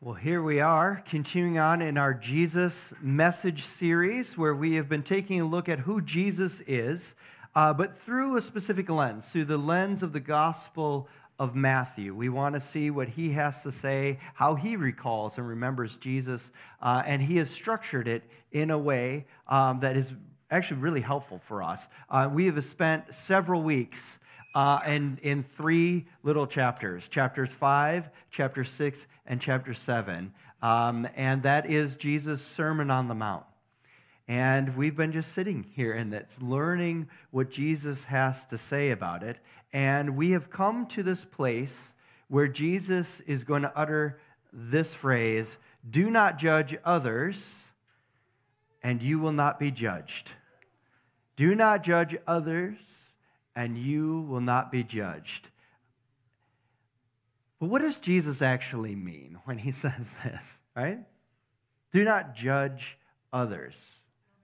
Well, 0.00 0.14
here 0.14 0.40
we 0.40 0.60
are, 0.60 1.02
continuing 1.08 1.58
on 1.58 1.82
in 1.82 1.98
our 1.98 2.14
Jesus 2.14 2.94
message 3.00 3.64
series, 3.64 4.38
where 4.38 4.54
we 4.54 4.76
have 4.76 4.88
been 4.88 5.02
taking 5.02 5.40
a 5.40 5.44
look 5.44 5.68
at 5.68 5.80
who 5.80 6.00
Jesus 6.00 6.60
is, 6.68 7.16
uh, 7.56 7.74
but 7.74 7.96
through 7.96 8.36
a 8.36 8.40
specific 8.40 8.88
lens, 8.88 9.28
through 9.28 9.46
the 9.46 9.58
lens 9.58 10.04
of 10.04 10.12
the 10.12 10.20
Gospel 10.20 11.08
of 11.40 11.56
Matthew. 11.56 12.14
We 12.14 12.28
want 12.28 12.54
to 12.54 12.60
see 12.60 12.90
what 12.92 13.08
he 13.08 13.30
has 13.30 13.64
to 13.64 13.72
say, 13.72 14.20
how 14.34 14.54
he 14.54 14.76
recalls 14.76 15.36
and 15.36 15.48
remembers 15.48 15.96
Jesus, 15.96 16.52
uh, 16.80 17.02
and 17.04 17.20
he 17.20 17.38
has 17.38 17.50
structured 17.50 18.06
it 18.06 18.22
in 18.52 18.70
a 18.70 18.78
way 18.78 19.26
um, 19.48 19.80
that 19.80 19.96
is 19.96 20.14
actually 20.48 20.80
really 20.80 21.00
helpful 21.00 21.40
for 21.40 21.60
us. 21.60 21.88
Uh, 22.08 22.30
we 22.32 22.46
have 22.46 22.62
spent 22.64 23.12
several 23.12 23.64
weeks 23.64 24.20
uh, 24.58 24.80
in, 24.88 25.20
in 25.22 25.40
three 25.40 26.04
little 26.24 26.44
chapters 26.44 27.06
chapters 27.06 27.52
5, 27.52 28.10
chapter 28.32 28.64
6, 28.64 29.06
and 29.24 29.40
chapter 29.40 29.72
7. 29.72 30.32
Um, 30.62 31.06
and 31.14 31.44
that 31.44 31.70
is 31.70 31.94
Jesus' 31.94 32.42
Sermon 32.42 32.90
on 32.90 33.06
the 33.06 33.14
Mount. 33.14 33.44
And 34.26 34.76
we've 34.76 34.96
been 34.96 35.12
just 35.12 35.32
sitting 35.32 35.64
here 35.76 35.92
and 35.92 36.12
that's 36.12 36.42
learning 36.42 37.08
what 37.30 37.50
Jesus 37.50 38.02
has 38.04 38.44
to 38.46 38.58
say 38.58 38.90
about 38.90 39.22
it. 39.22 39.38
And 39.72 40.16
we 40.16 40.32
have 40.32 40.50
come 40.50 40.86
to 40.86 41.04
this 41.04 41.24
place 41.24 41.94
where 42.26 42.48
Jesus 42.48 43.20
is 43.20 43.44
going 43.44 43.62
to 43.62 43.72
utter 43.78 44.18
this 44.52 44.92
phrase 44.92 45.56
Do 45.88 46.10
not 46.10 46.36
judge 46.36 46.76
others, 46.84 47.70
and 48.82 49.04
you 49.04 49.20
will 49.20 49.30
not 49.30 49.60
be 49.60 49.70
judged. 49.70 50.32
Do 51.36 51.54
not 51.54 51.84
judge 51.84 52.16
others, 52.26 52.76
and 53.58 53.76
you 53.76 54.20
will 54.20 54.40
not 54.40 54.70
be 54.70 54.84
judged. 54.84 55.48
But 57.58 57.68
what 57.68 57.82
does 57.82 57.98
Jesus 57.98 58.40
actually 58.40 58.94
mean 58.94 59.36
when 59.46 59.58
he 59.58 59.72
says 59.84 60.14
this, 60.22 60.58
right? 60.76 61.00
Do 61.90 62.04
not 62.04 62.36
judge 62.36 62.96
others, 63.32 63.74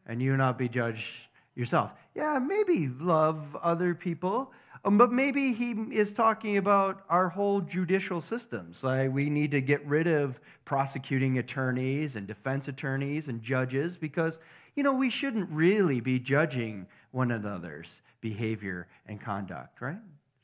and 0.05 0.20
you 0.20 0.33
will 0.33 0.39
not 0.39 0.58
be 0.58 0.69
judged 0.69 1.28
yourself. 1.55 1.94
Yeah, 2.16 2.41
maybe 2.41 2.89
love 2.89 3.56
other 3.62 3.94
people, 3.94 4.52
um, 4.84 4.98
but 4.98 5.12
maybe 5.12 5.52
he 5.52 5.70
is 5.92 6.12
talking 6.12 6.56
about 6.56 7.05
our 7.08 7.28
whole 7.28 7.61
judicial 7.61 8.20
systems. 8.20 8.83
Like 8.83 9.12
we 9.12 9.30
need 9.30 9.52
to 9.52 9.61
get 9.61 9.86
rid 9.86 10.08
of 10.08 10.41
prosecuting 10.64 11.39
attorneys 11.39 12.17
and 12.17 12.27
defense 12.27 12.67
attorneys 12.67 13.28
and 13.28 13.41
judges 13.41 13.96
because, 13.96 14.41
you 14.74 14.83
know, 14.83 14.94
we 14.94 15.08
shouldn't 15.08 15.48
really 15.50 16.00
be 16.00 16.19
judging 16.19 16.89
one 17.12 17.30
another's 17.30 18.00
behavior 18.25 18.89
and 19.05 19.20
conduct, 19.20 19.83
right? 19.83 19.98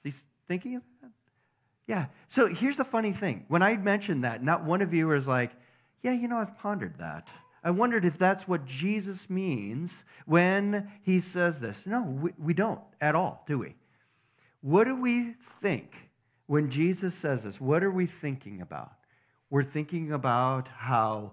Is 0.05 0.15
he 0.15 0.23
thinking 0.47 0.77
of 0.77 0.83
that? 1.01 1.11
Yeah. 1.87 2.07
So 2.29 2.47
here's 2.47 2.77
the 2.77 2.85
funny 2.85 3.11
thing. 3.11 3.47
When 3.49 3.63
I 3.63 3.79
mentioned 3.79 4.23
that, 4.25 4.45
not 4.45 4.65
one 4.65 4.83
of 4.83 4.93
you 4.93 5.07
was 5.07 5.27
like, 5.27 5.53
yeah, 6.03 6.13
you 6.13 6.29
know, 6.29 6.37
I've 6.37 6.59
pondered 6.59 6.99
that. 6.99 7.31
I 7.65 7.71
wondered 7.71 8.05
if 8.05 8.19
that's 8.19 8.47
what 8.47 8.67
Jesus 8.67 9.31
means 9.31 10.05
when 10.27 10.93
he 11.01 11.23
says 11.23 11.61
this. 11.61 11.87
No, 11.87 12.03
we, 12.03 12.33
we 12.39 12.53
don't 12.53 12.83
at 13.01 13.15
all, 13.15 13.45
do 13.47 13.59
we? 13.59 13.77
What 14.61 14.85
do 14.85 14.95
we 14.95 15.37
think 15.43 16.11
when 16.47 16.69
Jesus 16.69 17.15
says 17.15 17.45
this? 17.45 17.63
What 17.63 17.83
are 17.83 17.91
we 17.91 18.05
thinking 18.05 18.61
about? 18.61 18.93
We're 19.49 19.63
thinking 19.63 20.13
about 20.13 20.69
how 20.69 21.33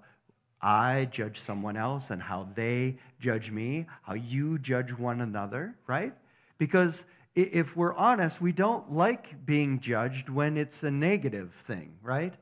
I 0.61 1.09
judge 1.11 1.41
someone 1.41 1.75
else 1.75 2.09
and 2.09 2.21
how 2.21 2.47
they 2.55 2.99
judge 3.19 3.51
me, 3.51 3.85
how 4.03 4.13
you 4.13 4.57
judge 4.59 4.93
one 4.93 5.19
another, 5.19 5.75
right? 5.87 6.13
Because 6.57 7.05
if 7.35 7.77
we're 7.77 7.93
honest, 7.93 8.41
we 8.41 8.51
don't 8.51 8.91
like 8.93 9.45
being 9.45 9.79
judged 9.79 10.27
when 10.27 10.57
it's 10.57 10.83
a 10.83 10.89
negative 10.89 11.53
thing, 11.53 11.93
right? 12.01 12.33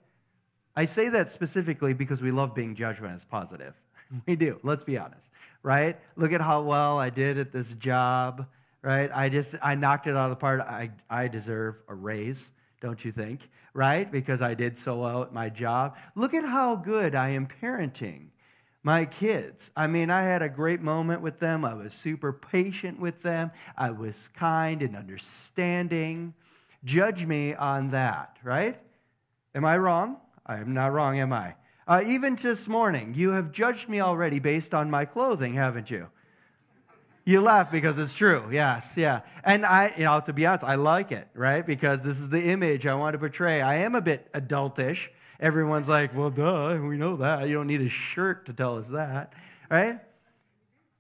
I 0.76 0.86
say 0.86 1.10
that 1.10 1.32
specifically 1.32 1.94
because 1.94 2.22
we 2.22 2.32
love 2.32 2.54
being 2.56 2.76
judged 2.76 3.02
when 3.02 3.12
it's 3.12 3.26
positive. 3.26 3.74
we 4.28 4.36
do, 4.36 4.60
let's 4.64 4.84
be 4.84 4.98
honest, 4.98 5.30
right? 5.64 6.00
Look 6.16 6.32
at 6.32 6.42
how 6.42 6.62
well 6.62 6.98
I 6.98 7.10
did 7.10 7.38
at 7.38 7.52
this 7.52 7.72
job, 7.74 8.48
right? 8.82 9.10
I 9.14 9.30
just, 9.30 9.56
I 9.62 9.76
knocked 9.76 10.08
it 10.08 10.16
out 10.16 10.26
of 10.26 10.30
the 10.32 10.36
park. 10.38 10.62
I, 10.62 10.92
I 11.10 11.28
deserve 11.28 11.82
a 11.88 11.96
raise, 11.96 12.50
don't 12.80 13.04
you 13.04 13.12
think, 13.12 13.50
right? 13.74 14.10
Because 14.10 14.42
I 14.42 14.54
did 14.54 14.78
so 14.78 15.00
well 15.00 15.24
at 15.24 15.34
my 15.34 15.50
job. 15.50 15.98
Look 16.16 16.34
at 16.34 16.44
how 16.46 16.76
good 16.76 17.16
I 17.16 17.30
am 17.30 17.48
parenting 17.48 18.28
my 18.86 19.04
kids. 19.04 19.72
I 19.76 19.88
mean, 19.88 20.12
I 20.12 20.22
had 20.22 20.44
a 20.44 20.48
great 20.48 20.80
moment 20.80 21.22
with 21.22 21.40
them. 21.40 21.66
I 21.66 21.74
was 21.74 21.92
super 21.92 22.32
patient 22.32 23.00
with 23.00 23.20
them. 23.24 23.50
I 23.76 23.90
was 23.90 24.30
kind 24.36 24.84
and 24.84 24.96
understanding. 24.96 26.36
Judge 26.84 27.26
me 27.26 27.56
on 27.56 27.90
that, 27.90 28.38
right? 28.44 28.80
Am 29.56 29.66
I 29.66 29.80
wrong? 29.80 30.18
I 30.46 30.58
am 30.58 30.76
not 30.76 30.94
wrong, 30.94 31.18
am 31.18 31.34
I? 31.34 31.56
Uh, 31.88 32.04
even 32.06 32.36
this 32.36 32.68
morning, 32.68 33.16
you 33.16 33.32
have 33.32 33.52
judged 33.52 33.90
me 33.90 34.02
already 34.02 34.38
based 34.38 34.76
on 34.76 34.92
my 34.92 35.04
clothing, 35.06 35.56
haven't 35.56 35.90
you? 35.90 36.08
You 37.26 37.42
laugh 37.42 37.72
because 37.72 37.98
it's 37.98 38.16
true. 38.16 38.50
Yes, 38.52 38.94
yeah. 38.96 39.22
And 39.44 39.66
I, 39.66 39.94
you 39.98 40.04
know, 40.04 40.20
to 40.20 40.32
be 40.32 40.46
honest, 40.46 40.64
I 40.64 40.76
like 40.76 41.12
it, 41.12 41.28
right? 41.34 41.66
Because 41.66 42.04
this 42.04 42.20
is 42.20 42.30
the 42.30 42.50
image 42.50 42.86
I 42.86 42.94
want 42.94 43.16
to 43.16 43.20
portray. 43.20 43.64
I 43.64 43.78
am 43.78 43.96
a 43.96 44.02
bit 44.02 44.32
adultish, 44.34 45.10
Everyone's 45.40 45.88
like, 45.88 46.16
well, 46.16 46.30
duh, 46.30 46.80
we 46.82 46.98
know 46.98 47.18
that. 47.18 47.48
You 47.48 47.56
don't 47.56 47.68
need 47.68 47.82
a 47.82 47.90
shirt 47.90 48.46
to 48.46 48.54
tell 48.54 48.78
us 48.78 48.88
that, 48.88 49.34
right? 49.70 50.00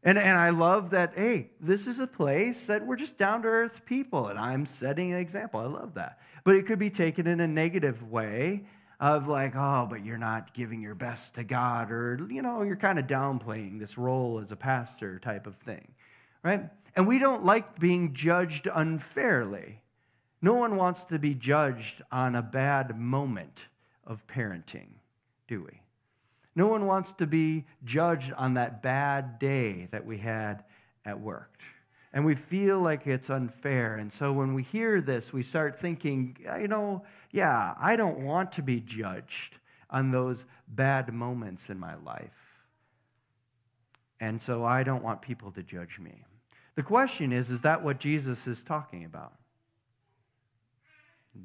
And, 0.03 0.19
and 0.19 0.38
I 0.38 0.50
love 0.51 0.91
that, 0.91 1.13
hey, 1.16 1.50
this 1.59 1.88
is 1.88 2.00
a 2.00 2.06
place 2.06 2.68
that 2.68 2.85
we're 2.85 2.96
just 2.96 3.18
down 3.18 3.41
to 3.41 3.47
earth 3.47 3.85
people, 3.85 4.28
and 4.28 4.38
I'm 4.38 4.66
setting 4.66 5.12
an 5.12 5.19
example. 5.19 5.59
I 5.59 5.66
love 5.66 5.96
that. 5.96 6.19
But 6.44 6.56
it 6.56 6.68
could 6.68 6.78
be 6.78 6.91
taken 6.91 7.25
in 7.25 7.40
a 7.40 7.47
negative 7.47 8.12
way 8.12 8.66
of 9.00 9.28
like, 9.28 9.53
oh, 9.56 9.88
but 9.90 10.06
you're 10.06 10.18
not 10.18 10.53
giving 10.53 10.81
your 10.81 10.96
best 10.96 11.35
to 11.35 11.44
God, 11.44 11.91
or, 11.91 12.19
you 12.29 12.41
know, 12.41 12.62
you're 12.62 12.75
kind 12.75 13.00
of 13.00 13.07
downplaying 13.07 13.79
this 13.79 13.97
role 13.97 14.40
as 14.40 14.52
a 14.52 14.56
pastor 14.56 15.17
type 15.17 15.47
of 15.47 15.56
thing, 15.56 15.94
right? 16.44 16.69
And 16.96 17.07
we 17.07 17.17
don't 17.17 17.44
like 17.44 17.79
being 17.79 18.13
judged 18.13 18.67
unfairly. 18.73 19.81
No 20.41 20.53
one 20.53 20.75
wants 20.75 21.06
to 21.06 21.17
be 21.17 21.34
judged 21.34 22.03
on 22.12 22.35
a 22.35 22.41
bad 22.41 22.97
moment 23.00 23.67
of 24.05 24.25
parenting, 24.27 24.89
do 25.47 25.63
we? 25.63 25.81
No 26.55 26.67
one 26.67 26.85
wants 26.85 27.11
to 27.13 27.27
be 27.27 27.66
judged 27.83 28.31
on 28.33 28.53
that 28.53 28.81
bad 28.81 29.39
day 29.39 29.88
that 29.91 30.05
we 30.05 30.17
had 30.17 30.63
at 31.03 31.19
work. 31.19 31.59
And 32.13 32.23
we 32.23 32.33
feel 32.33 32.79
like 32.79 33.07
it's 33.07 33.29
unfair. 33.29 33.95
And 33.95 34.11
so 34.11 34.31
when 34.31 34.53
we 34.53 34.63
hear 34.63 35.01
this, 35.01 35.33
we 35.33 35.43
start 35.43 35.77
thinking, 35.77 36.38
you 36.59 36.69
know, 36.69 37.03
yeah, 37.31 37.73
I 37.77 37.97
don't 37.97 38.19
want 38.19 38.53
to 38.53 38.61
be 38.61 38.79
judged 38.79 39.57
on 39.89 40.11
those 40.11 40.45
bad 40.67 41.13
moments 41.13 41.69
in 41.69 41.77
my 41.77 41.95
life. 41.95 42.63
And 44.22 44.41
so 44.41 44.63
I 44.63 44.83
don't 44.83 45.03
want 45.03 45.22
people 45.22 45.51
to 45.51 45.61
judge 45.61 45.99
me. 45.99 46.23
The 46.75 46.83
question 46.83 47.33
is, 47.33 47.49
is 47.49 47.61
that 47.61 47.83
what 47.83 47.99
Jesus 47.99 48.47
is 48.47 48.63
talking 48.63 49.03
about? 49.03 49.33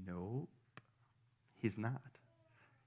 Nope, 0.06 0.48
he's 1.60 1.76
not. 1.76 2.00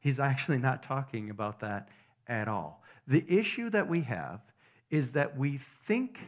He's 0.03 0.19
actually 0.19 0.57
not 0.57 0.83
talking 0.83 1.29
about 1.29 1.61
that 1.61 1.87
at 2.27 2.49
all. 2.49 2.83
The 3.07 3.23
issue 3.25 3.69
that 3.69 3.87
we 3.87 4.01
have 4.01 4.41
is 4.89 5.13
that 5.13 5.37
we 5.37 5.57
think 5.57 6.19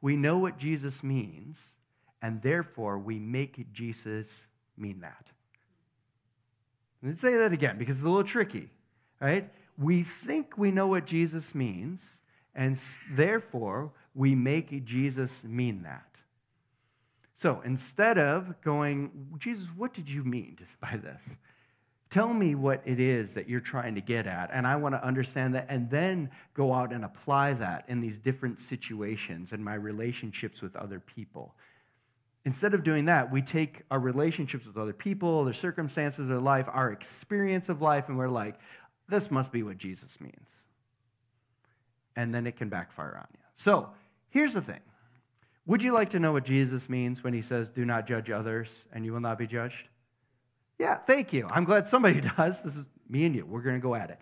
we 0.00 0.16
know 0.16 0.38
what 0.38 0.56
Jesus 0.56 1.02
means, 1.02 1.60
and 2.22 2.40
therefore 2.40 2.98
we 2.98 3.18
make 3.18 3.70
Jesus 3.70 4.46
mean 4.78 5.00
that. 5.00 5.26
Let's 7.02 7.20
say 7.20 7.36
that 7.36 7.52
again 7.52 7.76
because 7.76 7.96
it's 7.98 8.06
a 8.06 8.08
little 8.08 8.24
tricky, 8.24 8.70
right? 9.20 9.52
We 9.76 10.04
think 10.04 10.56
we 10.56 10.70
know 10.70 10.86
what 10.86 11.04
Jesus 11.04 11.54
means, 11.54 12.20
and 12.54 12.80
therefore 13.10 13.92
we 14.14 14.34
make 14.34 14.86
Jesus 14.86 15.44
mean 15.44 15.82
that. 15.82 16.16
So 17.36 17.60
instead 17.62 18.16
of 18.16 18.58
going, 18.62 19.28
Jesus, 19.36 19.68
what 19.76 19.92
did 19.92 20.08
you 20.08 20.24
mean 20.24 20.56
by 20.80 20.96
this? 20.96 21.22
Tell 22.10 22.32
me 22.32 22.54
what 22.54 22.80
it 22.86 23.00
is 23.00 23.34
that 23.34 23.48
you're 23.48 23.60
trying 23.60 23.94
to 23.94 24.00
get 24.00 24.26
at, 24.26 24.48
and 24.52 24.66
I 24.66 24.76
want 24.76 24.94
to 24.94 25.04
understand 25.04 25.54
that, 25.54 25.66
and 25.68 25.90
then 25.90 26.30
go 26.54 26.72
out 26.72 26.92
and 26.92 27.04
apply 27.04 27.52
that 27.54 27.84
in 27.86 28.00
these 28.00 28.16
different 28.16 28.58
situations 28.58 29.52
and 29.52 29.62
my 29.62 29.74
relationships 29.74 30.62
with 30.62 30.74
other 30.74 31.00
people. 31.00 31.54
Instead 32.46 32.72
of 32.72 32.82
doing 32.82 33.04
that, 33.06 33.30
we 33.30 33.42
take 33.42 33.82
our 33.90 34.00
relationships 34.00 34.66
with 34.66 34.78
other 34.78 34.94
people, 34.94 35.44
their 35.44 35.52
circumstances 35.52 36.30
of 36.30 36.42
life, 36.42 36.66
our 36.72 36.90
experience 36.92 37.68
of 37.68 37.82
life, 37.82 38.08
and 38.08 38.16
we're 38.16 38.28
like, 38.28 38.58
this 39.06 39.30
must 39.30 39.52
be 39.52 39.62
what 39.62 39.76
Jesus 39.76 40.18
means. 40.18 40.48
And 42.16 42.34
then 42.34 42.46
it 42.46 42.56
can 42.56 42.70
backfire 42.70 43.18
on 43.18 43.26
you. 43.32 43.40
So 43.54 43.90
here's 44.30 44.54
the 44.54 44.62
thing 44.62 44.80
Would 45.66 45.82
you 45.82 45.92
like 45.92 46.10
to 46.10 46.18
know 46.18 46.32
what 46.32 46.44
Jesus 46.44 46.88
means 46.88 47.22
when 47.22 47.34
he 47.34 47.42
says, 47.42 47.68
do 47.68 47.84
not 47.84 48.06
judge 48.06 48.30
others 48.30 48.86
and 48.94 49.04
you 49.04 49.12
will 49.12 49.20
not 49.20 49.36
be 49.36 49.46
judged? 49.46 49.88
Yeah, 50.78 50.96
thank 50.96 51.32
you. 51.32 51.48
I'm 51.50 51.64
glad 51.64 51.88
somebody 51.88 52.20
does. 52.36 52.62
This 52.62 52.76
is 52.76 52.88
me 53.08 53.24
and 53.24 53.34
you. 53.34 53.44
We're 53.44 53.62
going 53.62 53.76
to 53.76 53.82
go 53.82 53.94
at 53.94 54.10
it. 54.10 54.18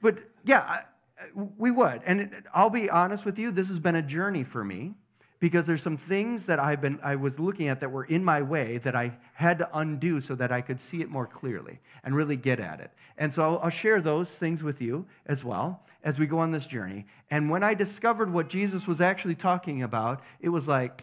But 0.00 0.18
yeah, 0.44 0.82
we 1.34 1.70
would. 1.70 2.02
And 2.04 2.42
I'll 2.52 2.70
be 2.70 2.90
honest 2.90 3.24
with 3.24 3.38
you, 3.38 3.50
this 3.50 3.68
has 3.68 3.80
been 3.80 3.96
a 3.96 4.02
journey 4.02 4.44
for 4.44 4.64
me 4.64 4.94
because 5.40 5.66
there's 5.66 5.82
some 5.82 5.96
things 5.96 6.46
that 6.46 6.58
I've 6.58 6.80
been 6.80 6.98
I 7.02 7.16
was 7.16 7.38
looking 7.38 7.68
at 7.68 7.80
that 7.80 7.90
were 7.90 8.04
in 8.04 8.24
my 8.24 8.42
way 8.42 8.78
that 8.78 8.94
I 8.94 9.16
had 9.34 9.58
to 9.58 9.68
undo 9.76 10.20
so 10.20 10.34
that 10.36 10.52
I 10.52 10.60
could 10.60 10.80
see 10.80 11.00
it 11.00 11.10
more 11.10 11.26
clearly 11.26 11.80
and 12.02 12.14
really 12.14 12.36
get 12.36 12.60
at 12.60 12.80
it. 12.80 12.90
And 13.18 13.32
so 13.32 13.42
I'll, 13.42 13.58
I'll 13.64 13.70
share 13.70 14.00
those 14.00 14.34
things 14.34 14.62
with 14.62 14.80
you 14.80 15.06
as 15.26 15.44
well 15.44 15.84
as 16.02 16.18
we 16.18 16.26
go 16.26 16.38
on 16.38 16.50
this 16.50 16.66
journey. 16.66 17.06
And 17.30 17.50
when 17.50 17.62
I 17.62 17.74
discovered 17.74 18.32
what 18.32 18.48
Jesus 18.48 18.86
was 18.86 19.00
actually 19.00 19.34
talking 19.34 19.82
about, 19.82 20.22
it 20.40 20.50
was 20.50 20.68
like, 20.68 21.02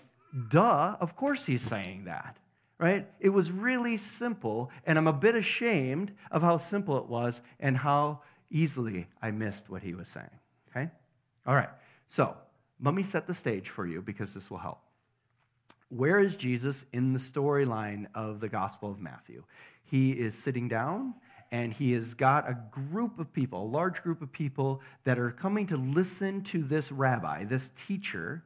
duh, 0.50 0.96
of 1.00 1.16
course 1.16 1.46
he's 1.46 1.62
saying 1.62 2.06
that. 2.06 2.38
Right? 2.82 3.08
It 3.20 3.30
was 3.30 3.52
really 3.52 3.96
simple, 3.96 4.72
and 4.88 4.98
I'm 4.98 5.08
a 5.08 5.14
bit 5.14 5.36
ashamed 5.36 6.14
of 6.32 6.42
how 6.42 6.58
simple 6.58 6.98
it 6.98 7.06
was 7.06 7.40
and 7.60 7.78
how 7.78 8.22
easily 8.50 9.08
I 9.22 9.30
missed 9.30 9.70
what 9.70 9.84
he 9.84 9.94
was 9.94 10.10
saying. 10.10 10.40
Okay? 10.70 10.90
All 11.46 11.54
right. 11.54 11.70
So, 12.08 12.36
let 12.82 12.96
me 12.96 13.04
set 13.04 13.28
the 13.28 13.36
stage 13.36 13.70
for 13.70 13.86
you 13.86 14.02
because 14.02 14.34
this 14.34 14.50
will 14.50 14.58
help. 14.58 14.80
Where 15.90 16.20
is 16.20 16.36
Jesus 16.36 16.84
in 16.92 17.14
the 17.14 17.20
storyline 17.20 18.08
of 18.16 18.40
the 18.40 18.50
Gospel 18.50 18.90
of 18.90 19.00
Matthew? 19.00 19.44
He 19.84 20.14
is 20.14 20.36
sitting 20.36 20.68
down 20.68 21.14
and 21.52 21.74
he 21.74 21.92
has 21.92 22.14
got 22.14 22.50
a 22.50 22.58
group 22.72 23.20
of 23.20 23.32
people, 23.32 23.64
a 23.64 23.66
large 23.66 24.02
group 24.02 24.22
of 24.22 24.32
people 24.32 24.82
that 25.04 25.20
are 25.20 25.32
coming 25.32 25.68
to 25.68 25.78
listen 25.78 26.44
to 26.46 26.64
this 26.64 26.92
rabbi, 26.92 27.44
this 27.44 27.72
teacher, 27.86 28.44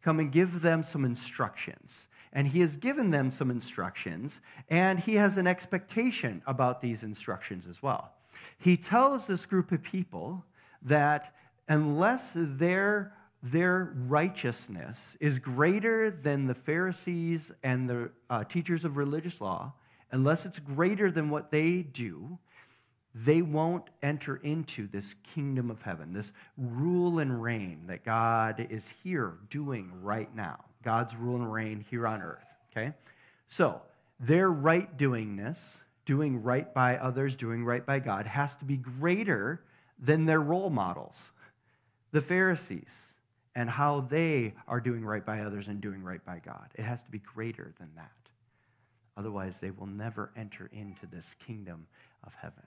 come 0.00 0.20
and 0.20 0.30
give 0.30 0.62
them 0.62 0.82
some 0.82 1.04
instructions. 1.04 2.06
And 2.32 2.48
he 2.48 2.60
has 2.60 2.76
given 2.76 3.10
them 3.10 3.30
some 3.30 3.50
instructions, 3.50 4.40
and 4.68 4.98
he 4.98 5.14
has 5.14 5.36
an 5.36 5.46
expectation 5.46 6.42
about 6.46 6.80
these 6.80 7.02
instructions 7.02 7.66
as 7.66 7.82
well. 7.82 8.12
He 8.58 8.76
tells 8.76 9.26
this 9.26 9.46
group 9.46 9.72
of 9.72 9.82
people 9.82 10.44
that 10.82 11.34
unless 11.68 12.32
they're 12.34 13.12
their 13.42 13.92
righteousness 14.08 15.16
is 15.20 15.38
greater 15.38 16.10
than 16.10 16.46
the 16.46 16.54
Pharisees 16.54 17.52
and 17.62 17.88
the 17.88 18.10
uh, 18.28 18.42
teachers 18.44 18.84
of 18.84 18.96
religious 18.96 19.40
law, 19.40 19.72
unless 20.10 20.46
it's 20.46 20.58
greater 20.58 21.10
than 21.10 21.30
what 21.30 21.50
they 21.50 21.82
do, 21.82 22.38
they 23.14 23.42
won't 23.42 23.88
enter 24.02 24.36
into 24.36 24.86
this 24.88 25.14
kingdom 25.22 25.70
of 25.70 25.80
heaven, 25.82 26.12
this 26.12 26.32
rule 26.58 27.18
and 27.18 27.42
reign 27.42 27.84
that 27.86 28.04
God 28.04 28.66
is 28.68 28.92
here 29.02 29.34
doing 29.48 29.90
right 30.02 30.34
now. 30.34 30.64
God's 30.86 31.16
rule 31.16 31.34
and 31.34 31.52
reign 31.52 31.84
here 31.90 32.06
on 32.06 32.22
earth, 32.22 32.46
okay? 32.70 32.94
So, 33.48 33.82
their 34.20 34.50
right 34.50 34.96
doingness, 34.96 35.58
doing 36.04 36.42
right 36.42 36.72
by 36.72 36.96
others, 36.96 37.36
doing 37.36 37.64
right 37.64 37.84
by 37.84 37.98
God, 37.98 38.26
has 38.26 38.54
to 38.56 38.64
be 38.64 38.76
greater 38.76 39.60
than 39.98 40.24
their 40.24 40.40
role 40.40 40.70
models, 40.70 41.32
the 42.12 42.20
Pharisees 42.20 43.12
and 43.56 43.70
how 43.70 44.02
they 44.02 44.52
are 44.68 44.80
doing 44.80 45.04
right 45.04 45.24
by 45.24 45.40
others 45.40 45.68
and 45.68 45.80
doing 45.80 46.04
right 46.04 46.24
by 46.24 46.40
God. 46.44 46.68
It 46.74 46.82
has 46.82 47.02
to 47.02 47.10
be 47.10 47.18
greater 47.18 47.72
than 47.80 47.88
that. 47.96 48.10
Otherwise, 49.16 49.58
they 49.60 49.70
will 49.70 49.86
never 49.86 50.30
enter 50.36 50.68
into 50.72 51.06
this 51.06 51.34
kingdom 51.44 51.86
of 52.22 52.34
heaven. 52.34 52.62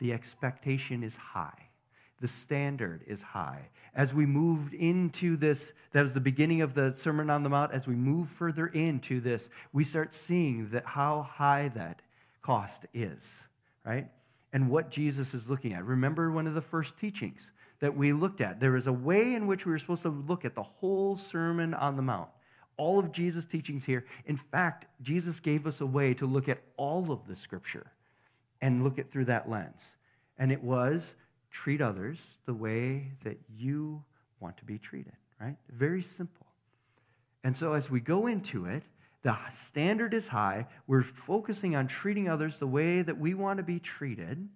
The 0.00 0.12
expectation 0.12 1.04
is 1.04 1.16
high. 1.16 1.68
The 2.22 2.28
standard 2.28 3.02
is 3.08 3.20
high. 3.20 3.68
As 3.96 4.14
we 4.14 4.26
moved 4.26 4.74
into 4.74 5.36
this, 5.36 5.72
that 5.90 6.02
was 6.02 6.14
the 6.14 6.20
beginning 6.20 6.62
of 6.62 6.72
the 6.72 6.94
Sermon 6.94 7.28
on 7.30 7.42
the 7.42 7.50
Mount. 7.50 7.72
As 7.72 7.88
we 7.88 7.96
move 7.96 8.28
further 8.28 8.68
into 8.68 9.20
this, 9.20 9.48
we 9.72 9.82
start 9.82 10.14
seeing 10.14 10.70
that 10.70 10.86
how 10.86 11.22
high 11.22 11.68
that 11.74 12.00
cost 12.40 12.86
is, 12.94 13.48
right? 13.84 14.06
And 14.52 14.70
what 14.70 14.88
Jesus 14.88 15.34
is 15.34 15.50
looking 15.50 15.72
at. 15.72 15.84
Remember 15.84 16.30
one 16.30 16.46
of 16.46 16.54
the 16.54 16.62
first 16.62 16.96
teachings 16.96 17.50
that 17.80 17.96
we 17.96 18.12
looked 18.12 18.40
at. 18.40 18.60
There 18.60 18.76
is 18.76 18.86
a 18.86 18.92
way 18.92 19.34
in 19.34 19.48
which 19.48 19.66
we 19.66 19.72
were 19.72 19.78
supposed 19.78 20.02
to 20.02 20.10
look 20.10 20.44
at 20.44 20.54
the 20.54 20.62
whole 20.62 21.16
Sermon 21.16 21.74
on 21.74 21.96
the 21.96 22.02
Mount, 22.02 22.28
all 22.76 23.00
of 23.00 23.10
Jesus' 23.10 23.44
teachings 23.44 23.84
here. 23.84 24.04
In 24.26 24.36
fact, 24.36 24.86
Jesus 25.02 25.40
gave 25.40 25.66
us 25.66 25.80
a 25.80 25.86
way 25.86 26.14
to 26.14 26.26
look 26.26 26.48
at 26.48 26.62
all 26.76 27.10
of 27.10 27.26
the 27.26 27.34
scripture 27.34 27.90
and 28.60 28.84
look 28.84 28.98
it 28.98 29.10
through 29.10 29.24
that 29.24 29.50
lens. 29.50 29.96
And 30.38 30.52
it 30.52 30.62
was 30.62 31.16
treat 31.52 31.80
others 31.80 32.38
the 32.46 32.54
way 32.54 33.12
that 33.24 33.38
you 33.54 34.02
want 34.40 34.56
to 34.56 34.64
be 34.64 34.78
treated, 34.78 35.12
right? 35.40 35.56
Very 35.70 36.02
simple. 36.02 36.46
And 37.44 37.56
so 37.56 37.74
as 37.74 37.90
we 37.90 38.00
go 38.00 38.26
into 38.26 38.66
it, 38.66 38.82
the 39.22 39.36
standard 39.50 40.14
is 40.14 40.28
high. 40.28 40.66
We're 40.86 41.02
focusing 41.02 41.76
on 41.76 41.86
treating 41.86 42.28
others 42.28 42.58
the 42.58 42.66
way 42.66 43.02
that 43.02 43.18
we 43.18 43.34
want 43.34 43.58
to 43.58 43.62
be 43.62 43.78
treated 43.78 44.48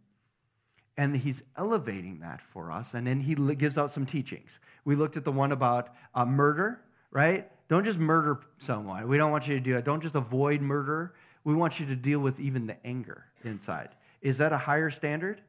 and 0.96 1.16
he's 1.16 1.42
elevating 1.56 2.20
that 2.20 2.40
for 2.40 2.72
us. 2.72 2.94
And 2.94 3.06
then 3.06 3.20
he 3.20 3.34
gives 3.54 3.76
out 3.76 3.90
some 3.90 4.06
teachings. 4.06 4.60
We 4.84 4.96
looked 4.96 5.16
at 5.16 5.24
the 5.24 5.32
one 5.32 5.52
about 5.52 5.90
uh, 6.14 6.24
murder, 6.24 6.80
right? 7.10 7.50
Don't 7.68 7.84
just 7.84 7.98
murder 7.98 8.40
someone. 8.58 9.06
We 9.06 9.18
don't 9.18 9.30
want 9.30 9.46
you 9.46 9.54
to 9.56 9.60
do 9.60 9.74
that. 9.74 9.84
Don't 9.84 10.02
just 10.02 10.14
avoid 10.14 10.62
murder. 10.62 11.14
We 11.44 11.54
want 11.54 11.78
you 11.78 11.86
to 11.86 11.96
deal 11.96 12.20
with 12.20 12.40
even 12.40 12.66
the 12.66 12.76
anger 12.86 13.26
inside. 13.44 13.90
Is 14.22 14.38
that 14.38 14.52
a 14.52 14.58
higher 14.58 14.90
standard? 14.90 15.42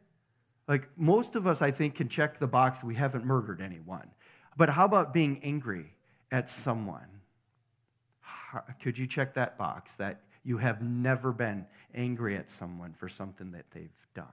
Like 0.68 0.90
most 0.98 1.36
of 1.36 1.48
us, 1.48 1.62
I 1.62 1.72
think, 1.72 1.96
can 1.96 2.10
check 2.10 2.40
the 2.40 2.48
box 2.48 2.84
we 2.84 2.96
haven't 2.96 3.26
murdered 3.26 3.62
anyone. 3.62 4.10
But 4.58 4.70
how 4.70 4.86
about 4.86 5.14
being 5.14 5.40
angry 5.44 5.94
at 6.32 6.50
someone? 6.50 7.08
Could 8.82 8.98
you 8.98 9.06
check 9.06 9.34
that 9.36 9.58
box 9.58 9.96
that 9.96 10.22
you 10.44 10.58
have 10.58 10.82
never 10.82 11.32
been 11.32 11.66
angry 11.94 12.36
at 12.38 12.50
someone 12.50 12.94
for 12.94 13.08
something 13.08 13.52
that 13.52 13.66
they've 13.72 13.90
done? 14.14 14.26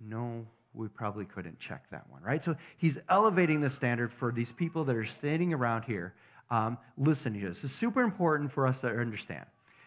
No, 0.00 0.46
we 0.74 0.88
probably 0.88 1.24
couldn't 1.24 1.58
check 1.58 1.90
that 1.90 2.08
one, 2.10 2.22
right? 2.22 2.42
So 2.42 2.56
he's 2.76 2.98
elevating 3.08 3.60
the 3.60 3.70
standard 3.70 4.12
for 4.12 4.32
these 4.32 4.52
people 4.52 4.84
that 4.84 4.96
are 4.96 5.04
standing 5.04 5.52
around 5.52 5.84
here 5.84 6.14
um, 6.50 6.78
listening 6.96 7.40
to 7.42 7.48
this. 7.48 7.64
It's 7.64 7.72
super 7.72 8.02
important 8.02 8.52
for 8.52 8.66
us 8.66 8.80
to 8.82 8.88
understand. 8.88 9.46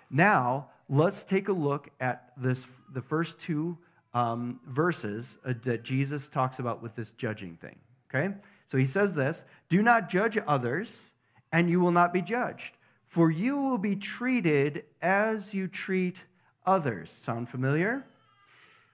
Now, 0.09 0.69
let's 0.89 1.23
take 1.23 1.47
a 1.47 1.53
look 1.53 1.89
at 1.99 2.31
this, 2.37 2.81
the 2.93 3.01
first 3.01 3.39
two 3.39 3.77
um, 4.13 4.59
verses 4.67 5.37
uh, 5.45 5.53
that 5.63 5.83
Jesus 5.83 6.27
talks 6.27 6.59
about 6.59 6.81
with 6.81 6.95
this 6.95 7.11
judging 7.11 7.55
thing, 7.55 7.75
okay? 8.09 8.33
So 8.67 8.77
he 8.77 8.85
says 8.85 9.13
this 9.13 9.43
Do 9.69 9.81
not 9.81 10.09
judge 10.09 10.37
others, 10.47 11.11
and 11.51 11.69
you 11.69 11.79
will 11.79 11.91
not 11.91 12.13
be 12.13 12.21
judged, 12.21 12.75
for 13.05 13.31
you 13.31 13.57
will 13.57 13.77
be 13.77 13.95
treated 13.95 14.85
as 15.01 15.53
you 15.53 15.67
treat 15.67 16.17
others. 16.65 17.09
Sound 17.09 17.49
familiar? 17.49 18.05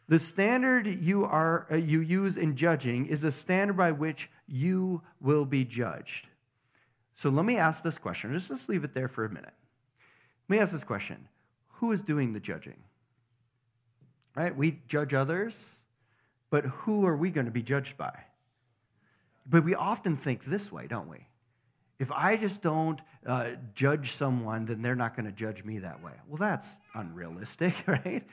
The 0.07 0.19
standard 0.19 0.87
you, 0.87 1.25
are, 1.25 1.65
uh, 1.71 1.75
you 1.75 2.01
use 2.01 2.37
in 2.37 2.55
judging 2.55 3.07
is 3.07 3.21
the 3.21 3.31
standard 3.31 3.75
by 3.75 3.91
which 3.91 4.29
you 4.47 5.01
will 5.19 5.45
be 5.45 5.65
judged. 5.65 6.27
So 7.15 7.29
let 7.29 7.45
me 7.45 7.57
ask 7.57 7.81
this 7.81 7.97
question. 7.97 8.31
Just 8.33 8.51
let's 8.51 8.69
leave 8.69 8.83
it 8.83 8.93
there 8.93 9.07
for 9.07 9.25
a 9.25 9.29
minute. 9.29 9.53
Let 10.47 10.55
me 10.55 10.59
ask 10.59 10.73
this 10.73 10.83
question 10.83 11.27
Who 11.73 11.91
is 11.91 12.01
doing 12.01 12.33
the 12.33 12.39
judging? 12.39 12.77
Right? 14.35 14.55
We 14.55 14.81
judge 14.87 15.13
others, 15.13 15.57
but 16.49 16.65
who 16.65 17.05
are 17.05 17.15
we 17.15 17.31
going 17.31 17.45
to 17.45 17.51
be 17.51 17.63
judged 17.63 17.97
by? 17.97 18.13
But 19.45 19.63
we 19.63 19.75
often 19.75 20.17
think 20.17 20.43
this 20.43 20.71
way, 20.71 20.87
don't 20.87 21.07
we? 21.07 21.27
If 21.99 22.11
I 22.11 22.35
just 22.35 22.61
don't 22.61 22.99
uh, 23.25 23.51
judge 23.73 24.11
someone, 24.11 24.65
then 24.65 24.81
they're 24.81 24.95
not 24.95 25.15
going 25.15 25.27
to 25.27 25.31
judge 25.31 25.63
me 25.63 25.79
that 25.79 26.03
way. 26.03 26.11
Well, 26.27 26.37
that's 26.37 26.75
unrealistic, 26.93 27.73
right? 27.87 28.23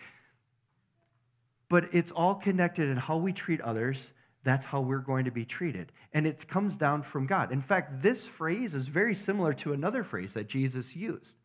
but 1.73 1.95
it's 1.95 2.13
all 2.13 2.35
connected 2.35 2.91
in 2.91 2.99
how 2.99 3.17
we 3.17 3.33
treat 3.33 3.59
others. 3.63 4.13
That's 4.45 4.67
how 4.67 4.83
we're 4.83 4.99
going 4.99 5.25
to 5.25 5.31
be 5.31 5.47
treated. 5.47 5.91
And 6.13 6.27
it 6.27 6.47
comes 6.47 6.77
down 6.77 7.03
from 7.03 7.25
God. 7.25 7.51
In 7.51 7.63
fact, 7.63 8.03
this 8.03 8.29
phrase 8.29 8.75
is 8.75 8.89
very 8.89 9.15
similar 9.15 9.55
to 9.55 9.73
another 9.73 10.05
phrase 10.05 10.35
that 10.35 10.49
Jesus 10.49 10.95
used. 10.95 11.39